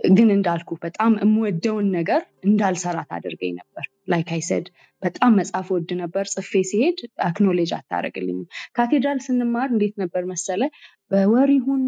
ግን 0.00 0.28
እንዳልኩ 0.34 0.70
በጣም 0.84 1.12
የምወደውን 1.20 1.88
ነገር 1.96 2.20
እንዳልሰራ 2.46 2.98
ታደርገኝ 3.10 3.52
ነበር። 3.58 3.84
like 4.12 4.30
I 4.36 4.42
said 4.42 4.66
በጣም 5.02 5.32
መጻፍ 5.40 5.68
ወድ 5.74 5.90
ነበር። 6.00 6.24
ጽፌ 6.32 6.62
ሲሄድ 6.70 6.98
acknowledge 7.26 7.70
አታደረግልኝም 7.76 8.40
ካቴድራል 8.76 9.20
ስንማር 9.26 9.68
እንዴት 9.74 9.94
ነበር 10.02 10.24
መሰለ 10.32 10.62
በወር 11.10 11.50
ይሁን 11.56 11.82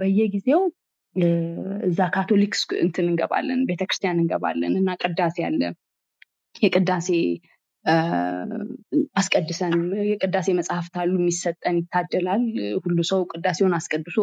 በየጊዜው 0.00 0.62
እዛ 1.86 2.00
ካቶሊክ 2.14 2.54
እንትን 2.84 3.06
እንገባለን 3.10 3.60
ቤተክርስቲያን 3.70 4.20
እንገባለን 4.20 4.74
እና 4.80 4.90
ቅዳሴ 5.02 5.38
አለ። 5.48 5.62
የቅዳሴ 6.62 7.08
አስቀድሰን 9.20 9.74
የቅዳሴ 10.10 10.48
መጽሐፍት 10.58 10.94
አሉ 11.02 11.12
የሚሰጠን 11.20 11.76
ይታደላል። 11.80 12.42
ሁሉ 12.84 12.98
ሰው 13.10 13.20
ቅዳሴውን 13.32 13.74
አስቀድሶ 13.78 14.18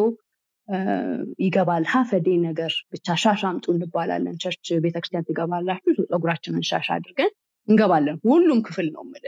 ይገባል። 1.42 1.84
half 1.92 2.13
day 2.13 2.28
ነገር 2.46 2.72
ብቻ 2.92 3.16
ሻሽ 3.22 3.42
አምጡ 3.48 3.66
እንባላለን። 3.74 4.34
church 4.42 4.66
ቤተክርስቲያን 4.84 5.26
ትገባላችሁ 5.28 6.04
ፀጉራችንን 6.10 6.64
ሻሽ 6.70 6.88
አድርገን 6.96 7.30
እንገባለን። 7.68 8.16
ሁሉም 8.26 8.60
ክፍል 8.66 8.88
ነው 8.94 9.04
ምል 9.08 9.24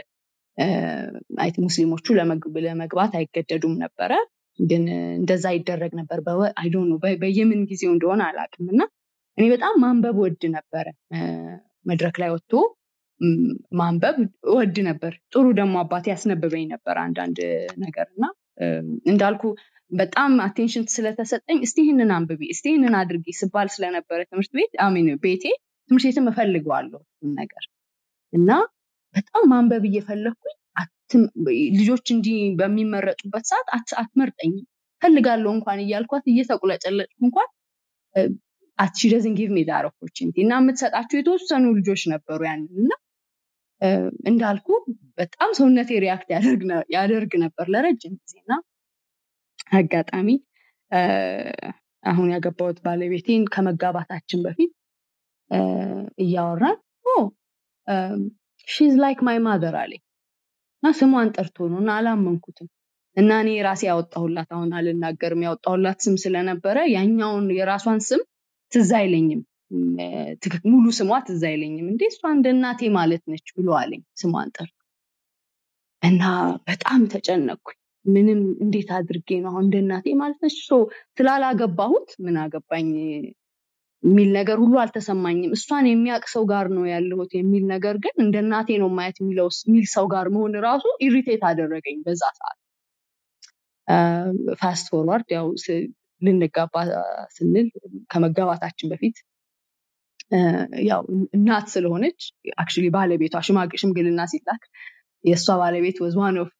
ሙስሊሞቹ 1.64 2.06
ለመግባት 2.64 3.12
አይገደዱም 3.18 3.74
ነበረ 3.82 4.12
ግን 4.58 4.82
እንደዛ 5.18 5.44
ይደረግ 5.56 5.92
ነበር። 6.00 6.18
አይዶ 6.56 6.74
በየምን 7.20 7.60
ጊዜው 7.70 7.92
እንደሆነ 7.94 8.22
አላውቅም። 8.28 8.66
እና 8.74 8.82
እኔ 9.38 9.44
በጣም 9.52 9.74
ማንበብ 9.82 10.16
ወድ 10.22 10.42
ነበረ። 10.56 10.86
መድረክ 11.86 12.16
ላይ 12.22 12.30
ወጥቶ 12.34 12.52
ማንበብ 13.78 14.16
ወድ 14.54 14.76
ነበር። 14.88 15.12
ጥሩ 15.32 15.44
ደግሞ 15.58 15.74
አባቴ 15.82 16.04
ያስነበበኝ 16.12 16.64
ነበር 16.74 16.96
አንዳንድ 17.04 17.38
ነገር። 17.82 18.06
እና 18.14 18.24
እንዳልኩ 19.10 19.42
በጣም 19.90 20.32
attention 20.44 20.84
ስለተሰጠኝ 20.94 21.58
እስቲ 21.66 21.78
ይህንን 21.84 22.10
አንብቢ 22.16 22.42
እስቲ 22.54 22.66
ይህንን 22.70 22.94
አድርጊ 22.98 23.26
ስባል 23.40 23.68
ስለነበረ 23.74 24.18
ትምህርት 24.30 24.52
ቤት 24.58 24.72
I 24.84 24.89
mean 24.89 25.08
ቤቴ 25.24 25.44
ትምህርት 25.90 26.04
ቤትም 26.08 26.26
እፈልገዋለሁ 26.32 27.00
ነገር። 27.34 27.64
እና 28.32 28.50
በጣም 29.14 29.44
ማንበብ 29.52 29.84
እየፈለግኩኝ 29.88 30.56
ልጆች 31.78 32.06
እንዲህ 32.14 32.38
በሚመረጡበት 32.58 33.44
ሰዓት 33.50 33.68
አትመርጠኝም። 34.00 34.66
ፈልጋለሁ 35.02 35.50
እንኳን 35.56 35.78
እያልኳት 35.84 36.24
እየተቁለጨለጭኩ 36.32 37.18
እንኳን 37.26 37.48
she 38.78 39.08
doesn't 39.12 39.34
give 39.38 39.50
opportunity 39.88 40.36
እና 40.44 40.54
የምትሰጣቸው 40.60 41.18
የተወሰኑ 41.20 41.64
ልጆች 41.78 42.02
ነበሩ 42.12 42.40
ያንን 42.48 42.68
እና 42.82 42.92
እንዳልኩ 44.30 44.68
በጣም 45.18 45.50
ሰውነቴ 45.58 45.90
react 46.04 46.28
ያደርግ 46.96 47.32
ነበር 47.44 47.66
ለረጅም 47.74 48.14
ጊዜ 48.20 48.34
እና 48.42 48.52
አጋጣሚ 49.70 50.28
አሁን 52.04 52.28
ያገባሁት 52.34 52.78
ባለቤቴን 52.84 53.42
ከመጋባታችን 53.54 54.40
በፊት 54.46 54.72
እያወራን 56.24 56.78
she's 58.68 58.94
like 59.02 59.20
my 59.26 59.38
mother 59.46 59.74
አለኝ። 59.80 60.02
እና 60.82 60.90
ስሟን 60.98 61.30
ጠርቶ 61.36 61.56
ነው 61.70 61.78
እና 61.82 61.90
አላመንኩትም። 61.98 62.68
እና 63.16 63.30
እኔ 63.42 63.50
ራሴ 63.66 63.82
ያወጣሁላት 63.88 64.50
አሁን 64.56 64.70
አልናገርም። 64.78 65.44
ያወጣሁላት 65.46 65.98
ስም 66.04 66.16
ስለነበረ 66.24 66.76
ያኛውን 66.94 67.46
የራሷን 67.58 68.00
ስም 68.08 68.20
ትዝ 68.72 68.90
አይለኝም። 69.00 69.40
ሙሉ 70.70 70.84
ስሟ 70.98 71.10
ትዝ 71.26 71.42
አይለኝም። 71.50 71.88
እንዴ 71.92 72.02
እሷ 72.12 72.20
እንደ 72.36 72.46
እናቴ 72.54 72.90
ማለት 72.96 73.22
ነች 73.32 73.48
ብሎ 73.56 73.68
አለኝ 73.80 74.02
ስሟን 74.20 74.50
ጠርቶ። 74.56 74.76
እና 76.02 76.22
በጣም 76.68 77.00
ተጨነቅኩኝ 77.12 77.78
ምንም 78.06 78.40
እንዴት 78.64 78.90
አድርጌ 78.96 79.28
ነው 79.42 79.50
አሁን 79.50 79.64
እንደ 79.64 79.76
እናቴ 79.82 80.06
ማለት 80.20 80.38
ነች? 80.44 80.56
ስላላገባሁት 81.18 82.10
ምን 82.24 82.36
አገባኝ? 82.44 82.88
የሚል 84.04 84.28
ነገር 84.36 84.56
ሁሉ 84.62 84.74
አልተሰማኝም። 84.82 85.54
እሷን 85.56 85.86
የሚያውቅ 85.88 86.26
ሰው 86.34 86.44
ጋር 86.50 86.66
ነው 86.76 86.84
ያለሁት 86.90 87.32
የሚል 87.38 87.64
ነገር 87.72 87.96
ግን 88.04 88.14
እንደ 88.24 88.36
እናቴ 88.44 88.78
ነው 88.82 88.88
ማየት 88.98 89.16
የሚል 89.20 89.86
ሰው 89.94 90.06
ጋር 90.14 90.28
መሆን 90.34 90.54
ራሱ 90.66 90.84
ኢሪቴት 91.06 91.42
አደረገኝ 91.48 91.98
በዛ 92.06 92.22
ሰዓት። 92.38 92.58
fast 94.60 94.86
forward 94.92 95.28
ያው 95.36 95.46
ልንጋባ 96.22 96.74
ስንል 97.36 97.68
ከመጋባታችን 98.10 98.90
በፊት 98.92 99.16
ያው 100.90 101.02
እናት 101.36 101.66
ስለሆነች 101.74 102.20
actually 102.58 102.88
ባለቤቷ 102.96 103.34
ሽምግልና 103.80 104.20
ሲላክ 104.32 104.64
የእሷ 105.24 105.56
ባለቤት 105.60 105.96
was 106.02 106.19
one 106.19 106.36
of 106.42 106.50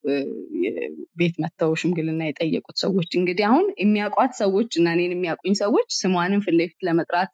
ቤት 1.19 1.35
መጥተው 1.43 1.71
ሽምግልና 1.81 2.23
የጠየቁት 2.27 2.77
ሰዎች 2.83 3.11
እንግዲህ 3.19 3.45
አሁን 3.49 3.67
የሚያውቋት 3.83 4.33
ሰዎች 4.41 4.71
እና 4.81 4.89
እኔን 4.97 5.13
የሚያውቁኝ 5.15 5.55
ሰዎች 5.63 5.89
ስሟንም 6.01 6.43
ፊት 6.45 6.57
ለፊት 6.59 6.81
ለመጥራት 6.89 7.31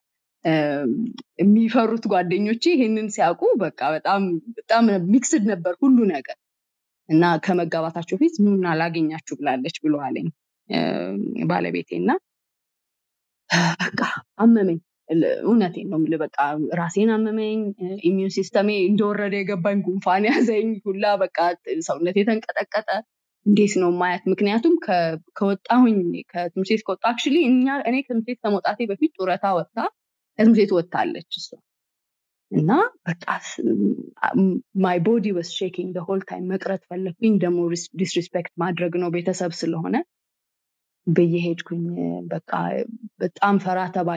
የሚፈሩት 1.42 2.04
ጓደኞቼ 2.12 2.64
ይህንን 2.74 3.06
ሲያውቁ 3.14 3.42
በቃ 3.62 3.80
በጣም 3.94 4.22
በጣም 4.58 4.84
mixed 5.14 5.44
ነበር 5.52 5.74
ሁሉ 5.82 5.98
ነገር 6.12 6.36
እና 7.08 7.24
ከመጋባታችሁ 7.44 8.16
በፊት 8.22 8.36
ኑና 8.44 8.74
ላገኛችሁ 8.80 9.34
ብላለች 9.40 9.76
ብሎ 9.84 9.96
አለኝ 10.06 10.28
ባለቤቴ 11.50 11.90
እና 12.00 12.10
በቃ 13.82 14.00
አመመኝ። 14.44 14.78
እውነቴን 15.44 15.86
ነው 15.90 15.98
የምልህ። 15.98 16.20
በቃ 16.22 16.38
ራሴን 16.78 17.10
አመመኝ። 17.16 17.60
immune 18.08 18.32
system 18.36 18.59
ኤ 18.59 18.70
እንደወረደ 18.88 19.34
የገባኝ 19.40 19.78
ጉንፋን 19.86 20.24
ያዘኝ 20.30 20.70
ሁላ 20.86 21.04
በቃ 21.22 21.38
ሰውነቴ 21.86 22.16
የተንቀጠቀጠ 22.22 22.88
እንዴት 23.46 23.74
ነው 23.80 23.90
ማየት? 23.98 24.24
ምክንያቱም 24.32 24.74
ከወጣሁኝ 25.38 25.98
ከትምህርት 26.32 26.70
ቤት 26.70 26.82
ከወጣ 26.86 27.04
actually 27.10 27.38
እኛ 27.50 27.66
እኔ 27.88 27.96
ከትምህርት 28.02 28.26
ቤት 28.28 28.40
ከመውጣቴ 28.44 28.78
በፊት 28.90 29.12
ጡረታ 29.18 29.46
ወጥታ 29.58 29.78
ከትምህርት 30.38 30.58
ቤት 30.60 30.72
ወጥታለች 30.76 31.30
እሷ 31.40 31.48
እና 32.52 32.72
በቃ 33.06 33.24
my 34.82 34.98
body 35.06 35.26
was 35.36 35.48
shaking 35.58 35.94
whole 36.08 36.20
time 36.28 36.44
መቅረት 36.52 36.82
ፈለግኩኝ። 36.90 37.34
ደግሞ 37.44 37.60
disrespect 38.00 38.52
ማድረግ 38.62 38.92
ነው 39.02 39.08
ቤተሰብ 39.16 39.52
ስለሆነ 39.60 39.96
ብዬ 41.06 41.34
ሄድኩኝ። 41.44 41.82
በቃ 42.30 42.52
በጣም 43.20 43.56
ፈራ 43.64 43.80
ተባ 43.96 44.08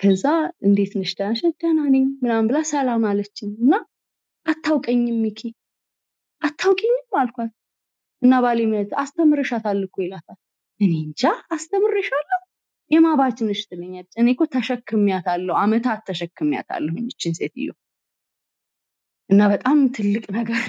ከዛ 0.00 0.24
እንዴት 0.66 0.92
ነሽ 0.98 1.10
ደህና 1.18 1.30
ነሽ? 1.32 1.56
ደህና 1.60 1.80
ነኝ 1.94 2.04
ምናምን 2.22 2.46
ብላ 2.48 2.58
ሰላም 2.70 3.02
አለችኝ 3.08 3.50
እና 3.64 3.72
አታውቀኝም 4.46 5.18
ሚኪ 5.24 5.40
አታውቂኝም 6.42 7.16
አልኳት 7.20 7.52
እና 8.22 8.32
ባሌ 8.44 8.60
አስተምርሻታል 9.00 9.80
እኮ 9.86 9.96
ይላታል። 10.04 10.38
እኔ 10.80 10.92
እንጃ 11.02 11.22
አስተምርሻለሁ 11.50 12.40
የማን 12.90 13.18
batch 13.18 13.38
ነሽ 13.46 13.60
ትለኛለች። 13.68 14.14
እኔ 14.20 14.28
እኮ 14.34 14.42
ተሸክሚያታለሁ፣ 14.54 15.54
አመታት 15.62 16.00
ተሸክሚያታለሁኝ 16.08 17.04
ይችን 17.10 17.34
ሴትዮ 17.38 17.68
እና 19.30 19.40
በጣም 19.52 19.78
ትልቅ 19.96 20.24
ነገር 20.38 20.62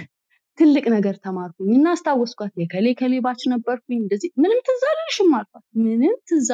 ትልቅ 0.57 0.85
ነገር 0.95 1.15
ተማርኩኝ 1.23 1.71
እና 1.77 1.87
አስታወስኳት። 1.95 2.53
የከሌ 2.61 2.87
ከሌ 2.99 3.13
batch 3.25 3.41
ነበርኩኝ 3.51 3.97
እንደዚህ 4.01 4.29
ምንም 4.37 4.59
ትዝ 4.67 4.83
አልኳት። 5.33 5.63
ምንም 5.81 6.15
ትዝ 6.29 6.49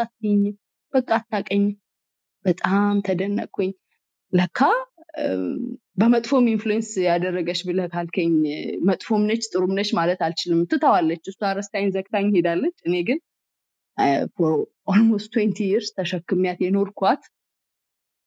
በቃ 0.94 1.10
አታውቀኝም። 1.20 1.76
በጣም 2.46 2.96
ተደነቅኩኝ። 3.08 3.72
ለካ 4.34 4.60
በመጥፎም 5.98 6.46
influence 6.52 6.90
ያደረገች 7.06 7.60
ብለህ 7.68 7.88
ካልከኝ 7.94 8.34
መጥፎም 8.90 9.24
ነች 9.30 9.44
ጥሩም 9.52 9.72
ነች 9.78 9.90
ማለት 10.00 10.20
አልችልም። 10.26 10.60
ትተዋለች። 10.72 11.24
እሷ 11.32 11.52
ረስታኝ 11.58 11.88
ዘግታኝ 11.96 12.28
ሄዳለች። 12.36 12.78
እኔ 12.88 12.96
ግን 13.08 13.20
almost 14.88 15.30
twenty 15.34 15.60
years 15.70 15.90
ተሸክሚያት 15.98 16.60
የኖርኳት 16.64 17.24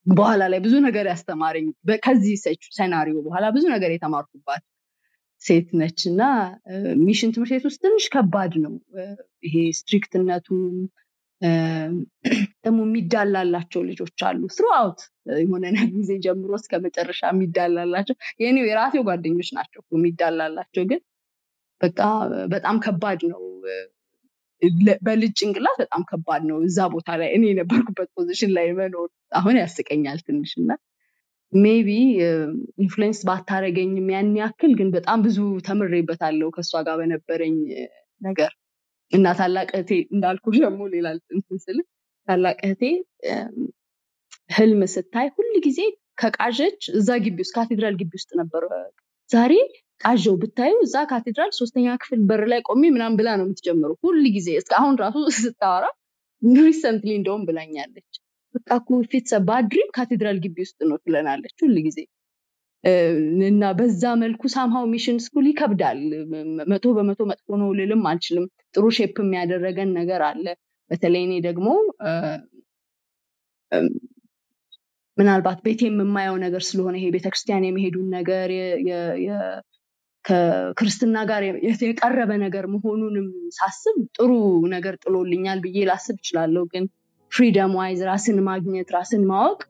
በኋላ 0.07 0.43
ላይ 0.53 0.61
ብዙ 0.65 0.75
ነገር 0.87 1.07
ያስተማረኝ 1.11 1.67
ከዚህ 2.05 2.37
scenario 2.77 3.17
በኋላ 3.27 3.47
ብዙ 3.57 3.65
ነገር 3.75 3.91
የተማርኩባት 3.95 4.63
ሴት 5.43 5.69
ነች 5.81 6.01
እና 6.11 6.23
mission 7.03 7.31
ትምህርት 7.35 7.53
ቤት 7.55 7.65
ውስጥ 7.69 7.81
ትንሽ 7.85 8.07
ከባድ 8.15 8.55
ነው 8.65 8.73
ይሄ 9.47 9.55
strict 9.79 10.21
ነቱ 10.21 10.49
ደግሞ 12.65 12.79
የሚዳላላቸው 12.87 13.81
ልጆች 13.89 14.23
አሉ። 14.29 14.41
throughout 14.57 15.01
የሆነ 15.39 15.65
ጊዜ 15.95 16.11
ጀምሮ 16.25 16.51
እስከ 16.59 16.81
መጨረሻ 16.85 17.21
የሚዳላላቸው 17.33 18.17
የኔ 18.43 18.57
የራሴው 18.67 19.05
ጓደኞች 19.09 19.49
ናቸው 19.59 19.83
የሚዳላላቸው። 19.95 20.85
ግን 20.91 21.01
በቃ 21.81 22.01
በጣም 22.53 22.79
ከባድ 22.85 23.23
ነው። 23.33 23.43
በልጅ 25.07 25.33
ጭንቅላት 25.41 25.77
በጣም 25.83 26.03
ከባድ 26.09 26.43
ነው። 26.49 26.59
እዛ 26.67 26.79
ቦታ 26.95 27.11
ላይ 27.21 27.29
እኔ 27.37 27.45
የነበርኩበት 27.51 28.09
position 28.17 28.51
ላይ 28.57 28.67
መኖር 28.79 29.09
አሁን 29.39 29.57
ያስቀኛል 29.61 30.19
ትንሽ 30.27 30.53
እና 30.61 30.71
maybe 31.53 31.89
influence 32.81 33.21
ባታረገኝም 33.29 34.11
ያን 34.13 34.29
ያክል 34.41 34.73
ግን 34.81 34.89
በጣም 34.97 35.19
ብዙ 35.25 35.39
ተምሬበታለሁ 35.69 36.49
ከእሷ 36.57 36.73
ጋር 36.87 36.97
በነበረኝ 37.01 37.57
ነገር 38.21 38.53
እና 39.13 39.27
ታላቅ 39.39 39.69
እህቴ 39.77 39.93
እንዳልኩ 40.15 40.45
ደግሞ 40.59 40.83
ሌላ 40.95 41.07
ስል 41.65 41.79
ታላቅ 42.29 42.57
እህቴ 42.67 42.83
ህልም 44.57 44.81
ስታይ 44.95 45.29
ሁል 45.37 45.53
ጊዜ 45.67 45.81
ከቃዠች 46.21 46.81
እዛ 46.99 47.11
ግቢ 47.25 47.39
ውስጥ 47.45 47.55
ካቴድራል 47.57 47.95
ግቢ 48.01 48.13
ውስጥ 48.19 48.31
ነበር 48.41 48.63
ዛሬ 49.31 49.53
ቃዣው 50.01 50.35
ብታዩ 50.43 50.75
እዛ 50.85 50.97
ካቴድራል 51.11 51.51
ሶስተኛ 51.59 51.97
ክፍል 52.03 52.21
በር 52.29 52.43
ላይ 52.53 52.61
ቆሜ 52.69 52.83
ምናም 52.95 53.17
ብላ 53.19 53.29
ነው 53.39 53.45
የምትጀምረው 53.47 53.97
ሁል 54.05 54.21
ጊዜ። 54.37 54.49
አሁን 54.79 54.95
ራሱ 55.03 55.17
ስታወራ 55.39 55.87
recently 56.63 57.11
እንደውም 57.19 57.43
ብላኛለች። 57.49 58.11
በቃ 58.55 58.71
if 59.11 59.18
it's 59.18 59.33
a 59.49 59.54
bad 59.54 59.68
dream 59.68 59.91
ካቴድራል 59.97 60.39
ግቢ 60.45 60.57
ውስጥ 60.65 60.79
ነው 60.91 60.99
ትለናለች 61.05 61.57
ሁል 61.65 61.77
ጊዜ 61.87 61.99
እና 63.49 63.65
በዛ 63.79 64.03
መልኩ 64.21 64.43
somehow 64.55 64.85
mission 64.93 65.17
school 65.25 65.47
ይከብዳል። 65.51 65.99
መቶ 66.71 66.85
በመቶ 66.97 67.21
መጥፎ 67.31 67.49
ነው 67.63 67.71
ልልም 67.79 68.05
አልችልም። 68.11 68.47
ጥሩ 68.75 68.85
shape 68.99 69.17
የሚያደረገን 69.23 69.91
ነገር 69.99 70.23
አለ። 70.29 70.47
በተለይ 70.91 71.23
እኔ 71.27 71.35
ደግሞ 71.49 71.67
ምናልባት 75.19 75.59
ቤት 75.65 75.81
የምማየው 75.85 76.37
ነገር 76.45 76.63
ስለሆነ 76.69 76.95
ይሄ 76.99 77.09
ቤተክርስቲያን 77.15 77.67
የመሄዱን 77.67 78.09
ነገር 78.17 78.51
ከክርስትና 80.25 81.19
ጋር 81.31 81.43
የቀረበ 81.83 82.33
ነገር 82.43 82.65
መሆኑንም 82.73 83.29
ሳስብ 83.57 83.99
ጥሩ 84.17 84.31
ነገር 84.75 84.95
ጥሎልኛል 85.03 85.61
ብዬ 85.65 85.85
ላስብ 85.89 86.17
እችላለሁ። 86.21 86.65
ግን 86.73 86.85
freedom 87.33 87.73
wise 87.79 88.01
ራስን 88.09 88.39
ማግኘት 88.49 88.89
ራስን 88.97 89.23
ማወቅ 89.31 89.61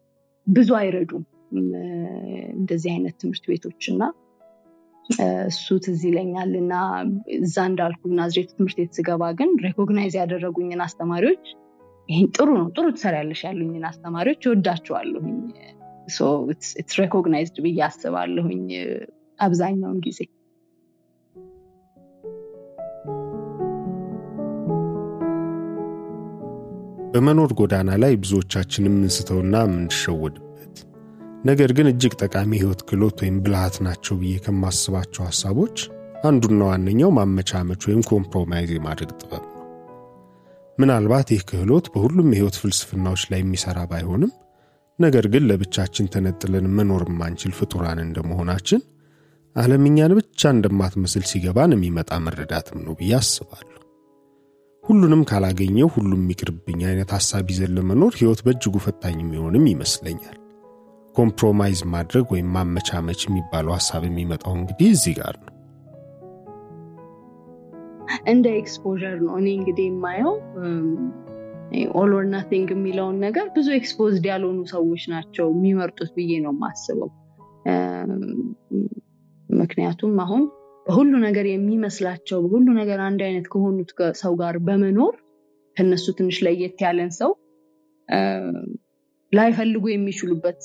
ብዙ 0.46 0.70
አይረዱም 0.78 1.24
እንደዚህ 1.52 2.90
አይነት 2.92 3.14
ትምህርት 3.20 3.44
ቤቶች 3.50 3.84
እና 3.92 4.02
እሱ 5.48 5.76
ትዝ 5.84 6.00
ይለኛል 6.08 6.52
እና 6.60 6.74
እዛ 7.38 7.56
እንዳልኩ 7.70 8.10
ናዝሬት 8.18 8.50
ትምህርት 8.52 8.76
ቤት 8.80 8.92
ስገባ 8.98 9.30
ግን 9.38 9.50
recognize 9.64 10.14
ያደረጉኝን 10.20 10.82
አስተማሪዎች 10.86 11.44
ይህን 12.08 12.28
ጥሩ 12.36 12.48
ነው 12.58 12.66
ጥሩ 12.76 12.86
ትሰሪያለሽ 12.96 13.40
ያሉኝን 13.46 13.86
አስተማሪዎች 13.90 14.42
እወዳቸዋለሁኝ። 14.48 15.38
recognized 17.00 17.58
ብዬ 17.64 17.80
አስባለሁኝ 17.86 18.62
አብዛኛውን 19.38 19.98
ጊዜ። 20.06 20.20
በመኖር 27.14 27.52
ጎዳና 27.58 27.90
ላይ 28.02 28.12
ብዙዎቻችን 28.22 28.94
የምንስተውና 28.96 29.54
የምንሸወድበት 29.64 30.49
ነገር 31.44 31.70
ግን 31.76 31.86
እጅግ 31.90 32.14
ጠቃሚ 32.22 32.50
ህይወት 32.60 32.80
ክህሎት 32.88 33.18
ወይም 33.22 33.36
ብልሃት 33.44 33.76
ናቸው 33.86 34.14
ብዬ 34.20 34.34
ከማስባቸው 34.44 35.22
ሀሳቦች 35.28 35.76
አንዱና 36.24 36.60
ዋነኛው 36.70 37.10
ማመቻመች 37.18 37.82
ወይም 37.88 38.02
compromise 38.10 38.70
የማድረግ 38.74 39.10
ጥበብ 39.20 39.44
ነው። 39.46 39.56
ምናልባት 40.78 41.28
ይህ 41.34 41.42
ክህሎት 41.50 41.86
በሁሉም 41.94 42.28
የህይወት 42.32 42.56
ፍልስፍናዎች 42.60 43.22
ላይ 43.30 43.40
የሚሰራ 43.42 43.78
ባይሆንም 43.90 44.32
ነገር 44.98 45.26
ግን 45.32 45.46
ለብቻችን 45.50 46.10
ተነጥለን 46.14 46.66
መኖር 46.76 47.04
የማንችል 47.08 47.52
ፍጡራን 47.58 48.00
እንደመሆናችን 48.04 48.80
ዓለም 49.56 49.84
እኛን 49.88 50.12
ብቻ 50.18 50.50
እንደማትመስል 50.54 51.24
ሲገባን 51.30 51.74
የሚመጣ 51.74 52.18
መረዳትም 52.26 52.78
ነው 52.84 52.94
ብዬ 52.98 53.12
አስባለሁ። 53.18 53.76
ሁሉንም 54.84 55.22
ካላገኘው 55.30 55.88
ሁሉም 55.94 56.22
ይቅርብኝ 56.32 56.80
አይነት 56.88 57.10
ሀሳብ 57.16 57.48
ይዘን 57.52 57.74
ለመኖር 57.76 58.12
ህይወት 58.20 58.42
በእጅጉ 58.46 58.76
ፈታኝ 58.84 59.18
የሚሆንም 59.22 59.66
ይመስለኛል። 59.72 60.36
compromise 61.14 61.80
ማድረግ 61.94 62.26
ወይም 62.34 62.48
ማመቻመች 62.54 63.20
የሚባለው 63.26 63.72
ሀሳብ 63.76 64.02
የሚመጣው 64.08 64.52
እንግዲህ 64.58 64.88
እዚህ 64.94 65.14
ጋር 65.20 65.34
ነው። 65.40 65.54
እንደ 68.30 68.46
exposure 68.60 69.16
ነው 69.26 69.34
እኔ 69.40 69.48
እንግዲህ 69.58 69.86
የማየው 69.88 70.32
all 71.98 72.12
or 72.16 72.24
nothing 72.32 72.68
የሚለውን 72.74 73.18
ነገር 73.24 73.46
ብዙ 73.56 73.68
exposed 73.76 74.24
ያልሆኑ 74.30 74.60
ሰዎች 74.72 75.02
ናቸው 75.12 75.46
የሚመርጡት 75.52 76.10
ብዬ 76.16 76.32
ነው 76.44 76.52
የማስበው 76.54 77.10
ምክንያቱም 79.48 80.14
አሁን 80.24 80.42
በሁሉ 80.86 81.12
ነገር 81.26 81.46
የሚመስላቸው 81.48 82.38
በሁሉ 82.44 82.66
ነገር 82.80 83.00
አንድ 83.06 83.20
አይነት 83.26 83.46
ከሆኑት 83.52 83.90
ሰው 84.22 84.32
ጋር 84.40 84.54
በመኖር 84.66 85.14
ከነሱ 85.76 86.06
ትንሽ 86.18 86.38
ለየት 86.46 86.78
ያለን 86.84 87.10
ሰው 87.18 87.30
ላይፈልጉ 89.32 89.84
የሚችሉበት 89.90 90.62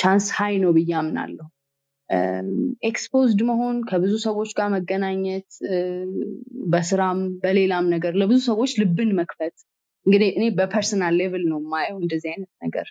chance 0.00 0.26
high 0.36 0.54
ነው 0.62 0.70
ብዬ 0.76 0.92
አምናለሁ። 1.00 1.46
exposed 2.88 3.40
መሆን 3.50 3.76
ከብዙ 3.88 4.14
ሰዎች 4.26 4.50
ጋር 4.58 4.68
መገናኘት 4.74 5.50
በስራም 6.72 7.20
በሌላም 7.42 7.86
ነገር 7.94 8.12
ለብዙ 8.20 8.40
ሰዎች 8.50 8.72
ልብን 8.80 9.10
መክፈት። 9.20 9.56
እንግዲህ 10.06 10.30
እኔ 10.36 10.44
በ 10.58 10.69
personal 10.69 11.14
level 11.20 11.44
ነው 11.52 11.60
ማየው 11.72 11.96
እንደዚህ 12.02 12.30
አይነት 12.32 12.52
ነገር። 12.64 12.88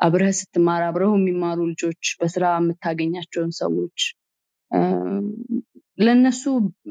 አብረህ 0.00 0.32
ስትማር 0.38 0.82
አብረው 0.86 1.12
የሚማሩ 1.16 1.58
ልጆች 1.72 2.04
በስራ 2.20 2.44
የምታገኛቸውን 2.58 3.52
ሰዎች 3.60 3.98
ለነሱ 5.98 6.42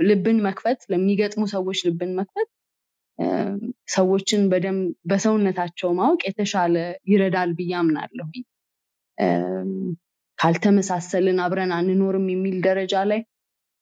ልብን 0.09 0.39
መክፈት 0.47 0.79
ለሚገጥሙ 0.91 1.43
ሰዎች 1.53 1.79
ልብን 1.87 2.11
መክፈት 2.19 2.49
ሰዎችን 3.93 4.41
በደንብ 4.51 4.81
በሰውነታቸው 5.11 5.89
ማወቅ 5.97 6.21
የተሻለ 6.27 6.75
ይረዳል 7.11 7.51
ብዬ 7.57 7.71
አምናለሁ 7.79 8.27
ካልተመሳሰልን 10.39 11.39
አብረን 11.45 11.71
አንኖርም 11.77 12.27
የሚል 12.33 12.57
ደረጃ 12.67 12.93
ላይ 13.11 13.21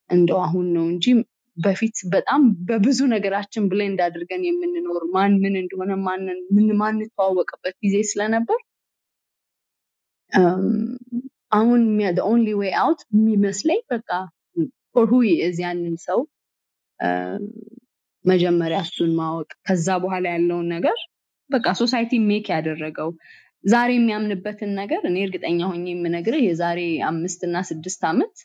እንደው 0.10 0.40
አሁን 0.46 0.68
ነው 0.76 0.86
እንጂ 0.94 1.06
በፊት 1.58 1.98
በጣም 2.14 2.42
በብዙ 2.68 3.00
ነገራችን 3.14 3.68
blend 3.72 4.00
አድርገን 4.06 4.42
የምንኖር 4.48 5.04
ማን 5.14 5.34
ምን 5.44 5.56
እንደሆነ 5.62 5.94
ማንተዋወቅበት 6.82 7.76
ጊዜ 7.84 7.96
ስለነበር 8.12 8.60
አሁን 11.58 11.82
only 12.28 12.50
way 12.62 12.74
out 12.82 13.02
የሚመስለኝ 13.10 13.80
በቃ 13.94 14.10
for 14.94 15.12
ያንን 15.62 15.96
ሰው 16.08 16.20
መጀመሪያ 18.28 18.80
እሱን 18.86 19.12
ማወቅ 19.20 19.50
ከዛ 19.68 19.88
በኋላ 20.04 20.26
ያለውን 20.36 20.68
ነገር 20.76 20.98
በቃ 21.50 21.68
society 21.80 22.14
make 22.30 22.48
ያደረገው። 22.54 23.10
ዛሬ 23.64 23.92
የሚያምንበትን 23.96 24.72
ነገር 24.80 25.02
እኔ 25.10 25.18
እርግጠኛ 25.26 25.60
ሆኜ 25.70 25.86
የምነግርህ 25.92 26.42
የዛሬ 26.46 26.80
አምስት 27.10 27.42
እና 27.48 27.58
ስድስት 27.70 28.02
ዓመት 28.10 28.36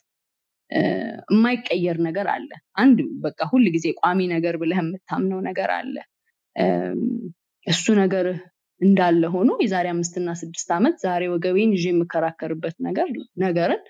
የማይቀየር 1.31 1.97
ነገር 2.07 2.27
አለ። 2.33 2.49
አንድ 2.81 2.97
በቃ 3.25 3.39
ሁል 3.51 3.65
ጊዜ 3.75 3.87
ቋሚ 3.99 4.19
ነገር 4.33 4.55
ብለህ 4.61 4.79
የምታምነው 4.81 5.39
ነገር 5.49 5.71
አለ። 5.75 5.95
እሱ 7.67 7.85
ነገር 8.01 8.27
እንዳለ 8.81 9.23
ሆኖ 9.35 9.51
የዛሬ 9.63 9.87
አምስትና 9.93 10.29
ስድስት 10.41 10.69
ዓመት 10.77 10.95
ዛሬ 11.05 11.23
ወገቤን 11.33 11.73
ይዤ 11.75 11.85
የምከራከርበት 11.91 12.75
ነገር 12.87 13.07
ነገርን 13.43 13.81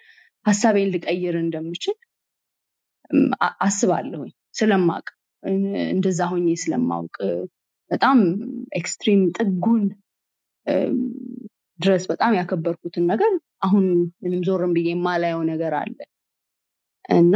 ሀሳቤን 0.46 0.92
ልቀይር 0.96 1.36
እንደምችል 1.42 1.96
አስባለሁኝ 3.66 4.32
ስለማቅ 4.54 5.06
እንደዛ 5.94 6.22
ሆኜ 6.32 6.48
ስለማውቅ 6.62 7.16
በጣም 7.92 8.20
extreme 8.80 9.22
ጥጉን 9.38 9.84
ድረስ 11.80 12.04
በጣም 12.12 12.34
ያከበርኩትን 12.38 13.06
ነገር 13.12 13.32
አሁን 13.66 13.86
ምንም 14.24 14.42
ዞርም 14.48 14.74
ብዬ 14.76 14.90
የማላየው 14.94 15.42
ነገር 15.52 15.74
አለ። 15.80 15.98
እና 17.14 17.36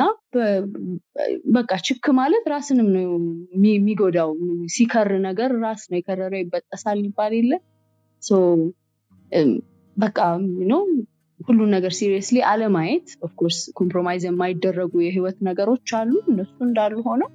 በቃ 1.55 1.71
ችክ 1.87 2.05
ማለት 2.19 2.43
ራስንም 2.53 2.87
ነው 2.93 3.07
የሚጎዳው 3.67 4.29
ሲከር 4.75 5.09
ነገር 5.25 5.51
ራስ 5.63 5.81
ነው 5.89 5.97
የከረረ 5.99 6.33
ይበጠሳል 6.41 6.99
ይባል 7.03 7.33
የለ? 7.37 7.51
በቃ 9.97 10.19
ሁሉን 11.39 11.69
ነገር 11.75 11.91
seriously 11.97 12.37
አለማየት። 12.51 13.07
of 13.25 13.34
course 13.34 13.59
compromise 13.79 14.23
የማይደረጉ 14.27 14.93
የህይወት 15.03 15.37
ነገሮች 15.47 15.89
አሉ። 15.99 16.11
እነሱ 16.31 16.55
እንዳሉ 16.67 16.95
ሆነው 17.07 17.29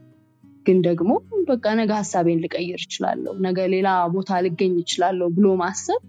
ግን 0.66 0.78
ደግሞ 0.86 1.10
በቃ 1.48 1.66
ነገ 1.78 1.92
ሀሳቤን 2.00 2.40
ልቀይር 2.44 2.80
እችላለሁ 2.84 3.32
ነገ 3.46 3.58
ሌላ 3.74 3.88
ቦታ 4.14 4.40
ልገኝ 4.46 4.74
እችላለሁ 4.82 5.28
ብሎ 5.36 5.46
ማሰብ 5.62 6.00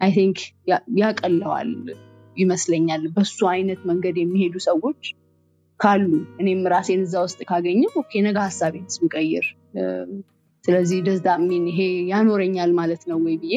I 0.00 0.10
think 0.16 0.38
ያቀለዋል 1.00 1.70
ይመስለኛል። 2.36 3.02
በሱ 3.14 3.38
አይነት 3.52 3.80
መንገድ 3.90 4.16
የሚሄዱ 4.20 4.56
ሰዎች 4.66 5.02
ካሉ 5.80 6.10
እኔም 6.40 6.60
ራሴን 6.72 7.02
እዛ 7.06 7.14
ውስጥ 7.26 7.40
ካገኘው 7.50 7.90
okay 8.00 8.20
ነገ 8.26 8.38
ሀሳቤን 8.46 8.86
ስቀይር 8.94 9.46
ስለዚህ 10.64 10.98
does 11.06 11.17
that 11.17 11.28
mean 11.42 11.64
ይሄ 11.70 11.80
ያኖረኛል 12.12 12.70
ማለት 12.78 13.02
ነው 13.10 13.18
ወይ 13.26 13.36
ብዬ 13.42 13.56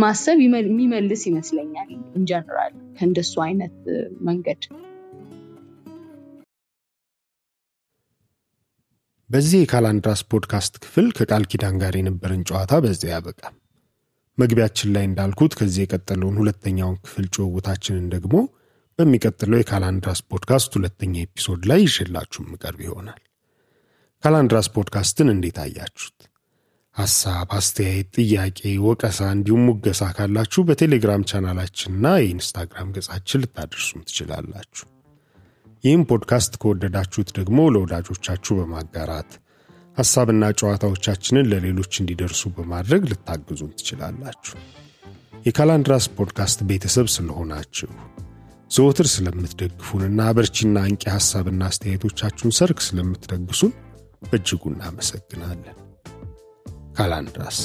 ማሰብ 0.00 0.38
የሚመልስ 0.42 1.22
ይመስለኛል 1.30 1.88
in 2.18 2.30
general 2.30 2.74
ከእንደሱ 2.96 3.34
አይነት 3.46 3.74
መንገድ 4.28 4.62
በዚህ 9.30 9.60
የካላንድራስ 9.62 10.20
ፖድካስት 10.30 10.74
ክፍል 10.82 11.08
ከቃል 11.18 11.44
ኪዳን 11.50 11.74
ጋር 11.82 11.94
የነበረን 11.98 12.42
ጨዋታ 12.48 12.72
በዚያ 12.84 13.10
ያበቃ። 13.14 13.42
መግቢያችን 14.38 14.92
ላይ 14.94 15.04
እንዳልኩት 15.08 15.52
ከዚህ 15.58 15.82
የቀጠለውን 15.84 16.38
ሁለተኛውን 16.40 16.96
ክፍል 17.04 17.26
ጭውውታችንን 17.34 18.06
ደግሞ 18.14 18.34
በሚቀጥለው 18.98 19.58
የካላንድራስ 19.60 20.20
ፖድካስት 20.30 20.72
ሁለተኛ 20.78 21.14
episode 21.26 21.62
ላይ 21.70 21.80
ይዤላችሁ 21.86 22.42
ምቀርብ 22.48 22.80
ይሆናል። 22.86 23.20
ካላንድራስ 24.24 24.68
ፖድካስትን 24.74 25.28
እንዴት 25.34 25.58
አያችሁት? 25.62 26.18
ሐሳብ 26.96 27.50
አስተያየት 27.58 28.08
ጥያቄ 28.18 28.58
ወቀሳ 28.86 29.20
እንዲሁም 29.36 29.62
ሙገሳ 29.68 30.02
ካላችሁ 30.16 30.62
በቴሌግራም 30.68 31.26
ቻናላችንና 31.30 32.06
የኢንስታግራም 32.18 32.88
ገጻችን 32.96 33.42
ልታደርሱም 33.44 34.04
ትችላላችሁ 34.08 34.86
ይህን 35.84 36.02
ፖድካስት 36.10 36.52
ከወደዳችሁት 36.62 37.28
ደግሞ 37.38 37.58
ለወዳጆቻችሁ 37.74 38.54
በማጋራት 38.58 39.30
ሐሳብና 39.96 40.44
ጨዋታዎቻችንን 40.58 41.48
ለሌሎች 41.52 41.92
እንዲደርሱ 42.02 42.42
በማድረግ 42.56 43.02
ልታግዙን 43.10 43.72
ትችላላችሁ። 43.78 44.56
የካላንድራስ 45.46 46.06
ፖድካስት 46.16 46.58
ቤተሰብ 46.70 47.06
ስለሆናችሁ 47.14 47.90
ዘወትር 48.70 49.06
ስለምትደግፉንና 49.12 50.26
አበርቺና 50.36 50.78
አንቂ 50.88 51.04
ሐሳብና 51.14 51.62
አስተያየቶቻችሁን 51.70 52.54
ሰርክ 52.58 52.80
ስለምትለግሱን 52.86 53.72
በእጅጉ 54.22 54.62
እናመሰግናለን። 54.72 55.76
ካላንድራስ 56.96 57.60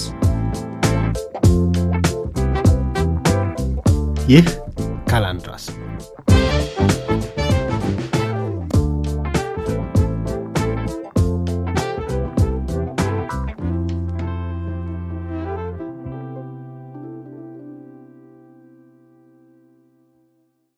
ይህ 4.30 4.47
ካላንድራስ 5.10 5.65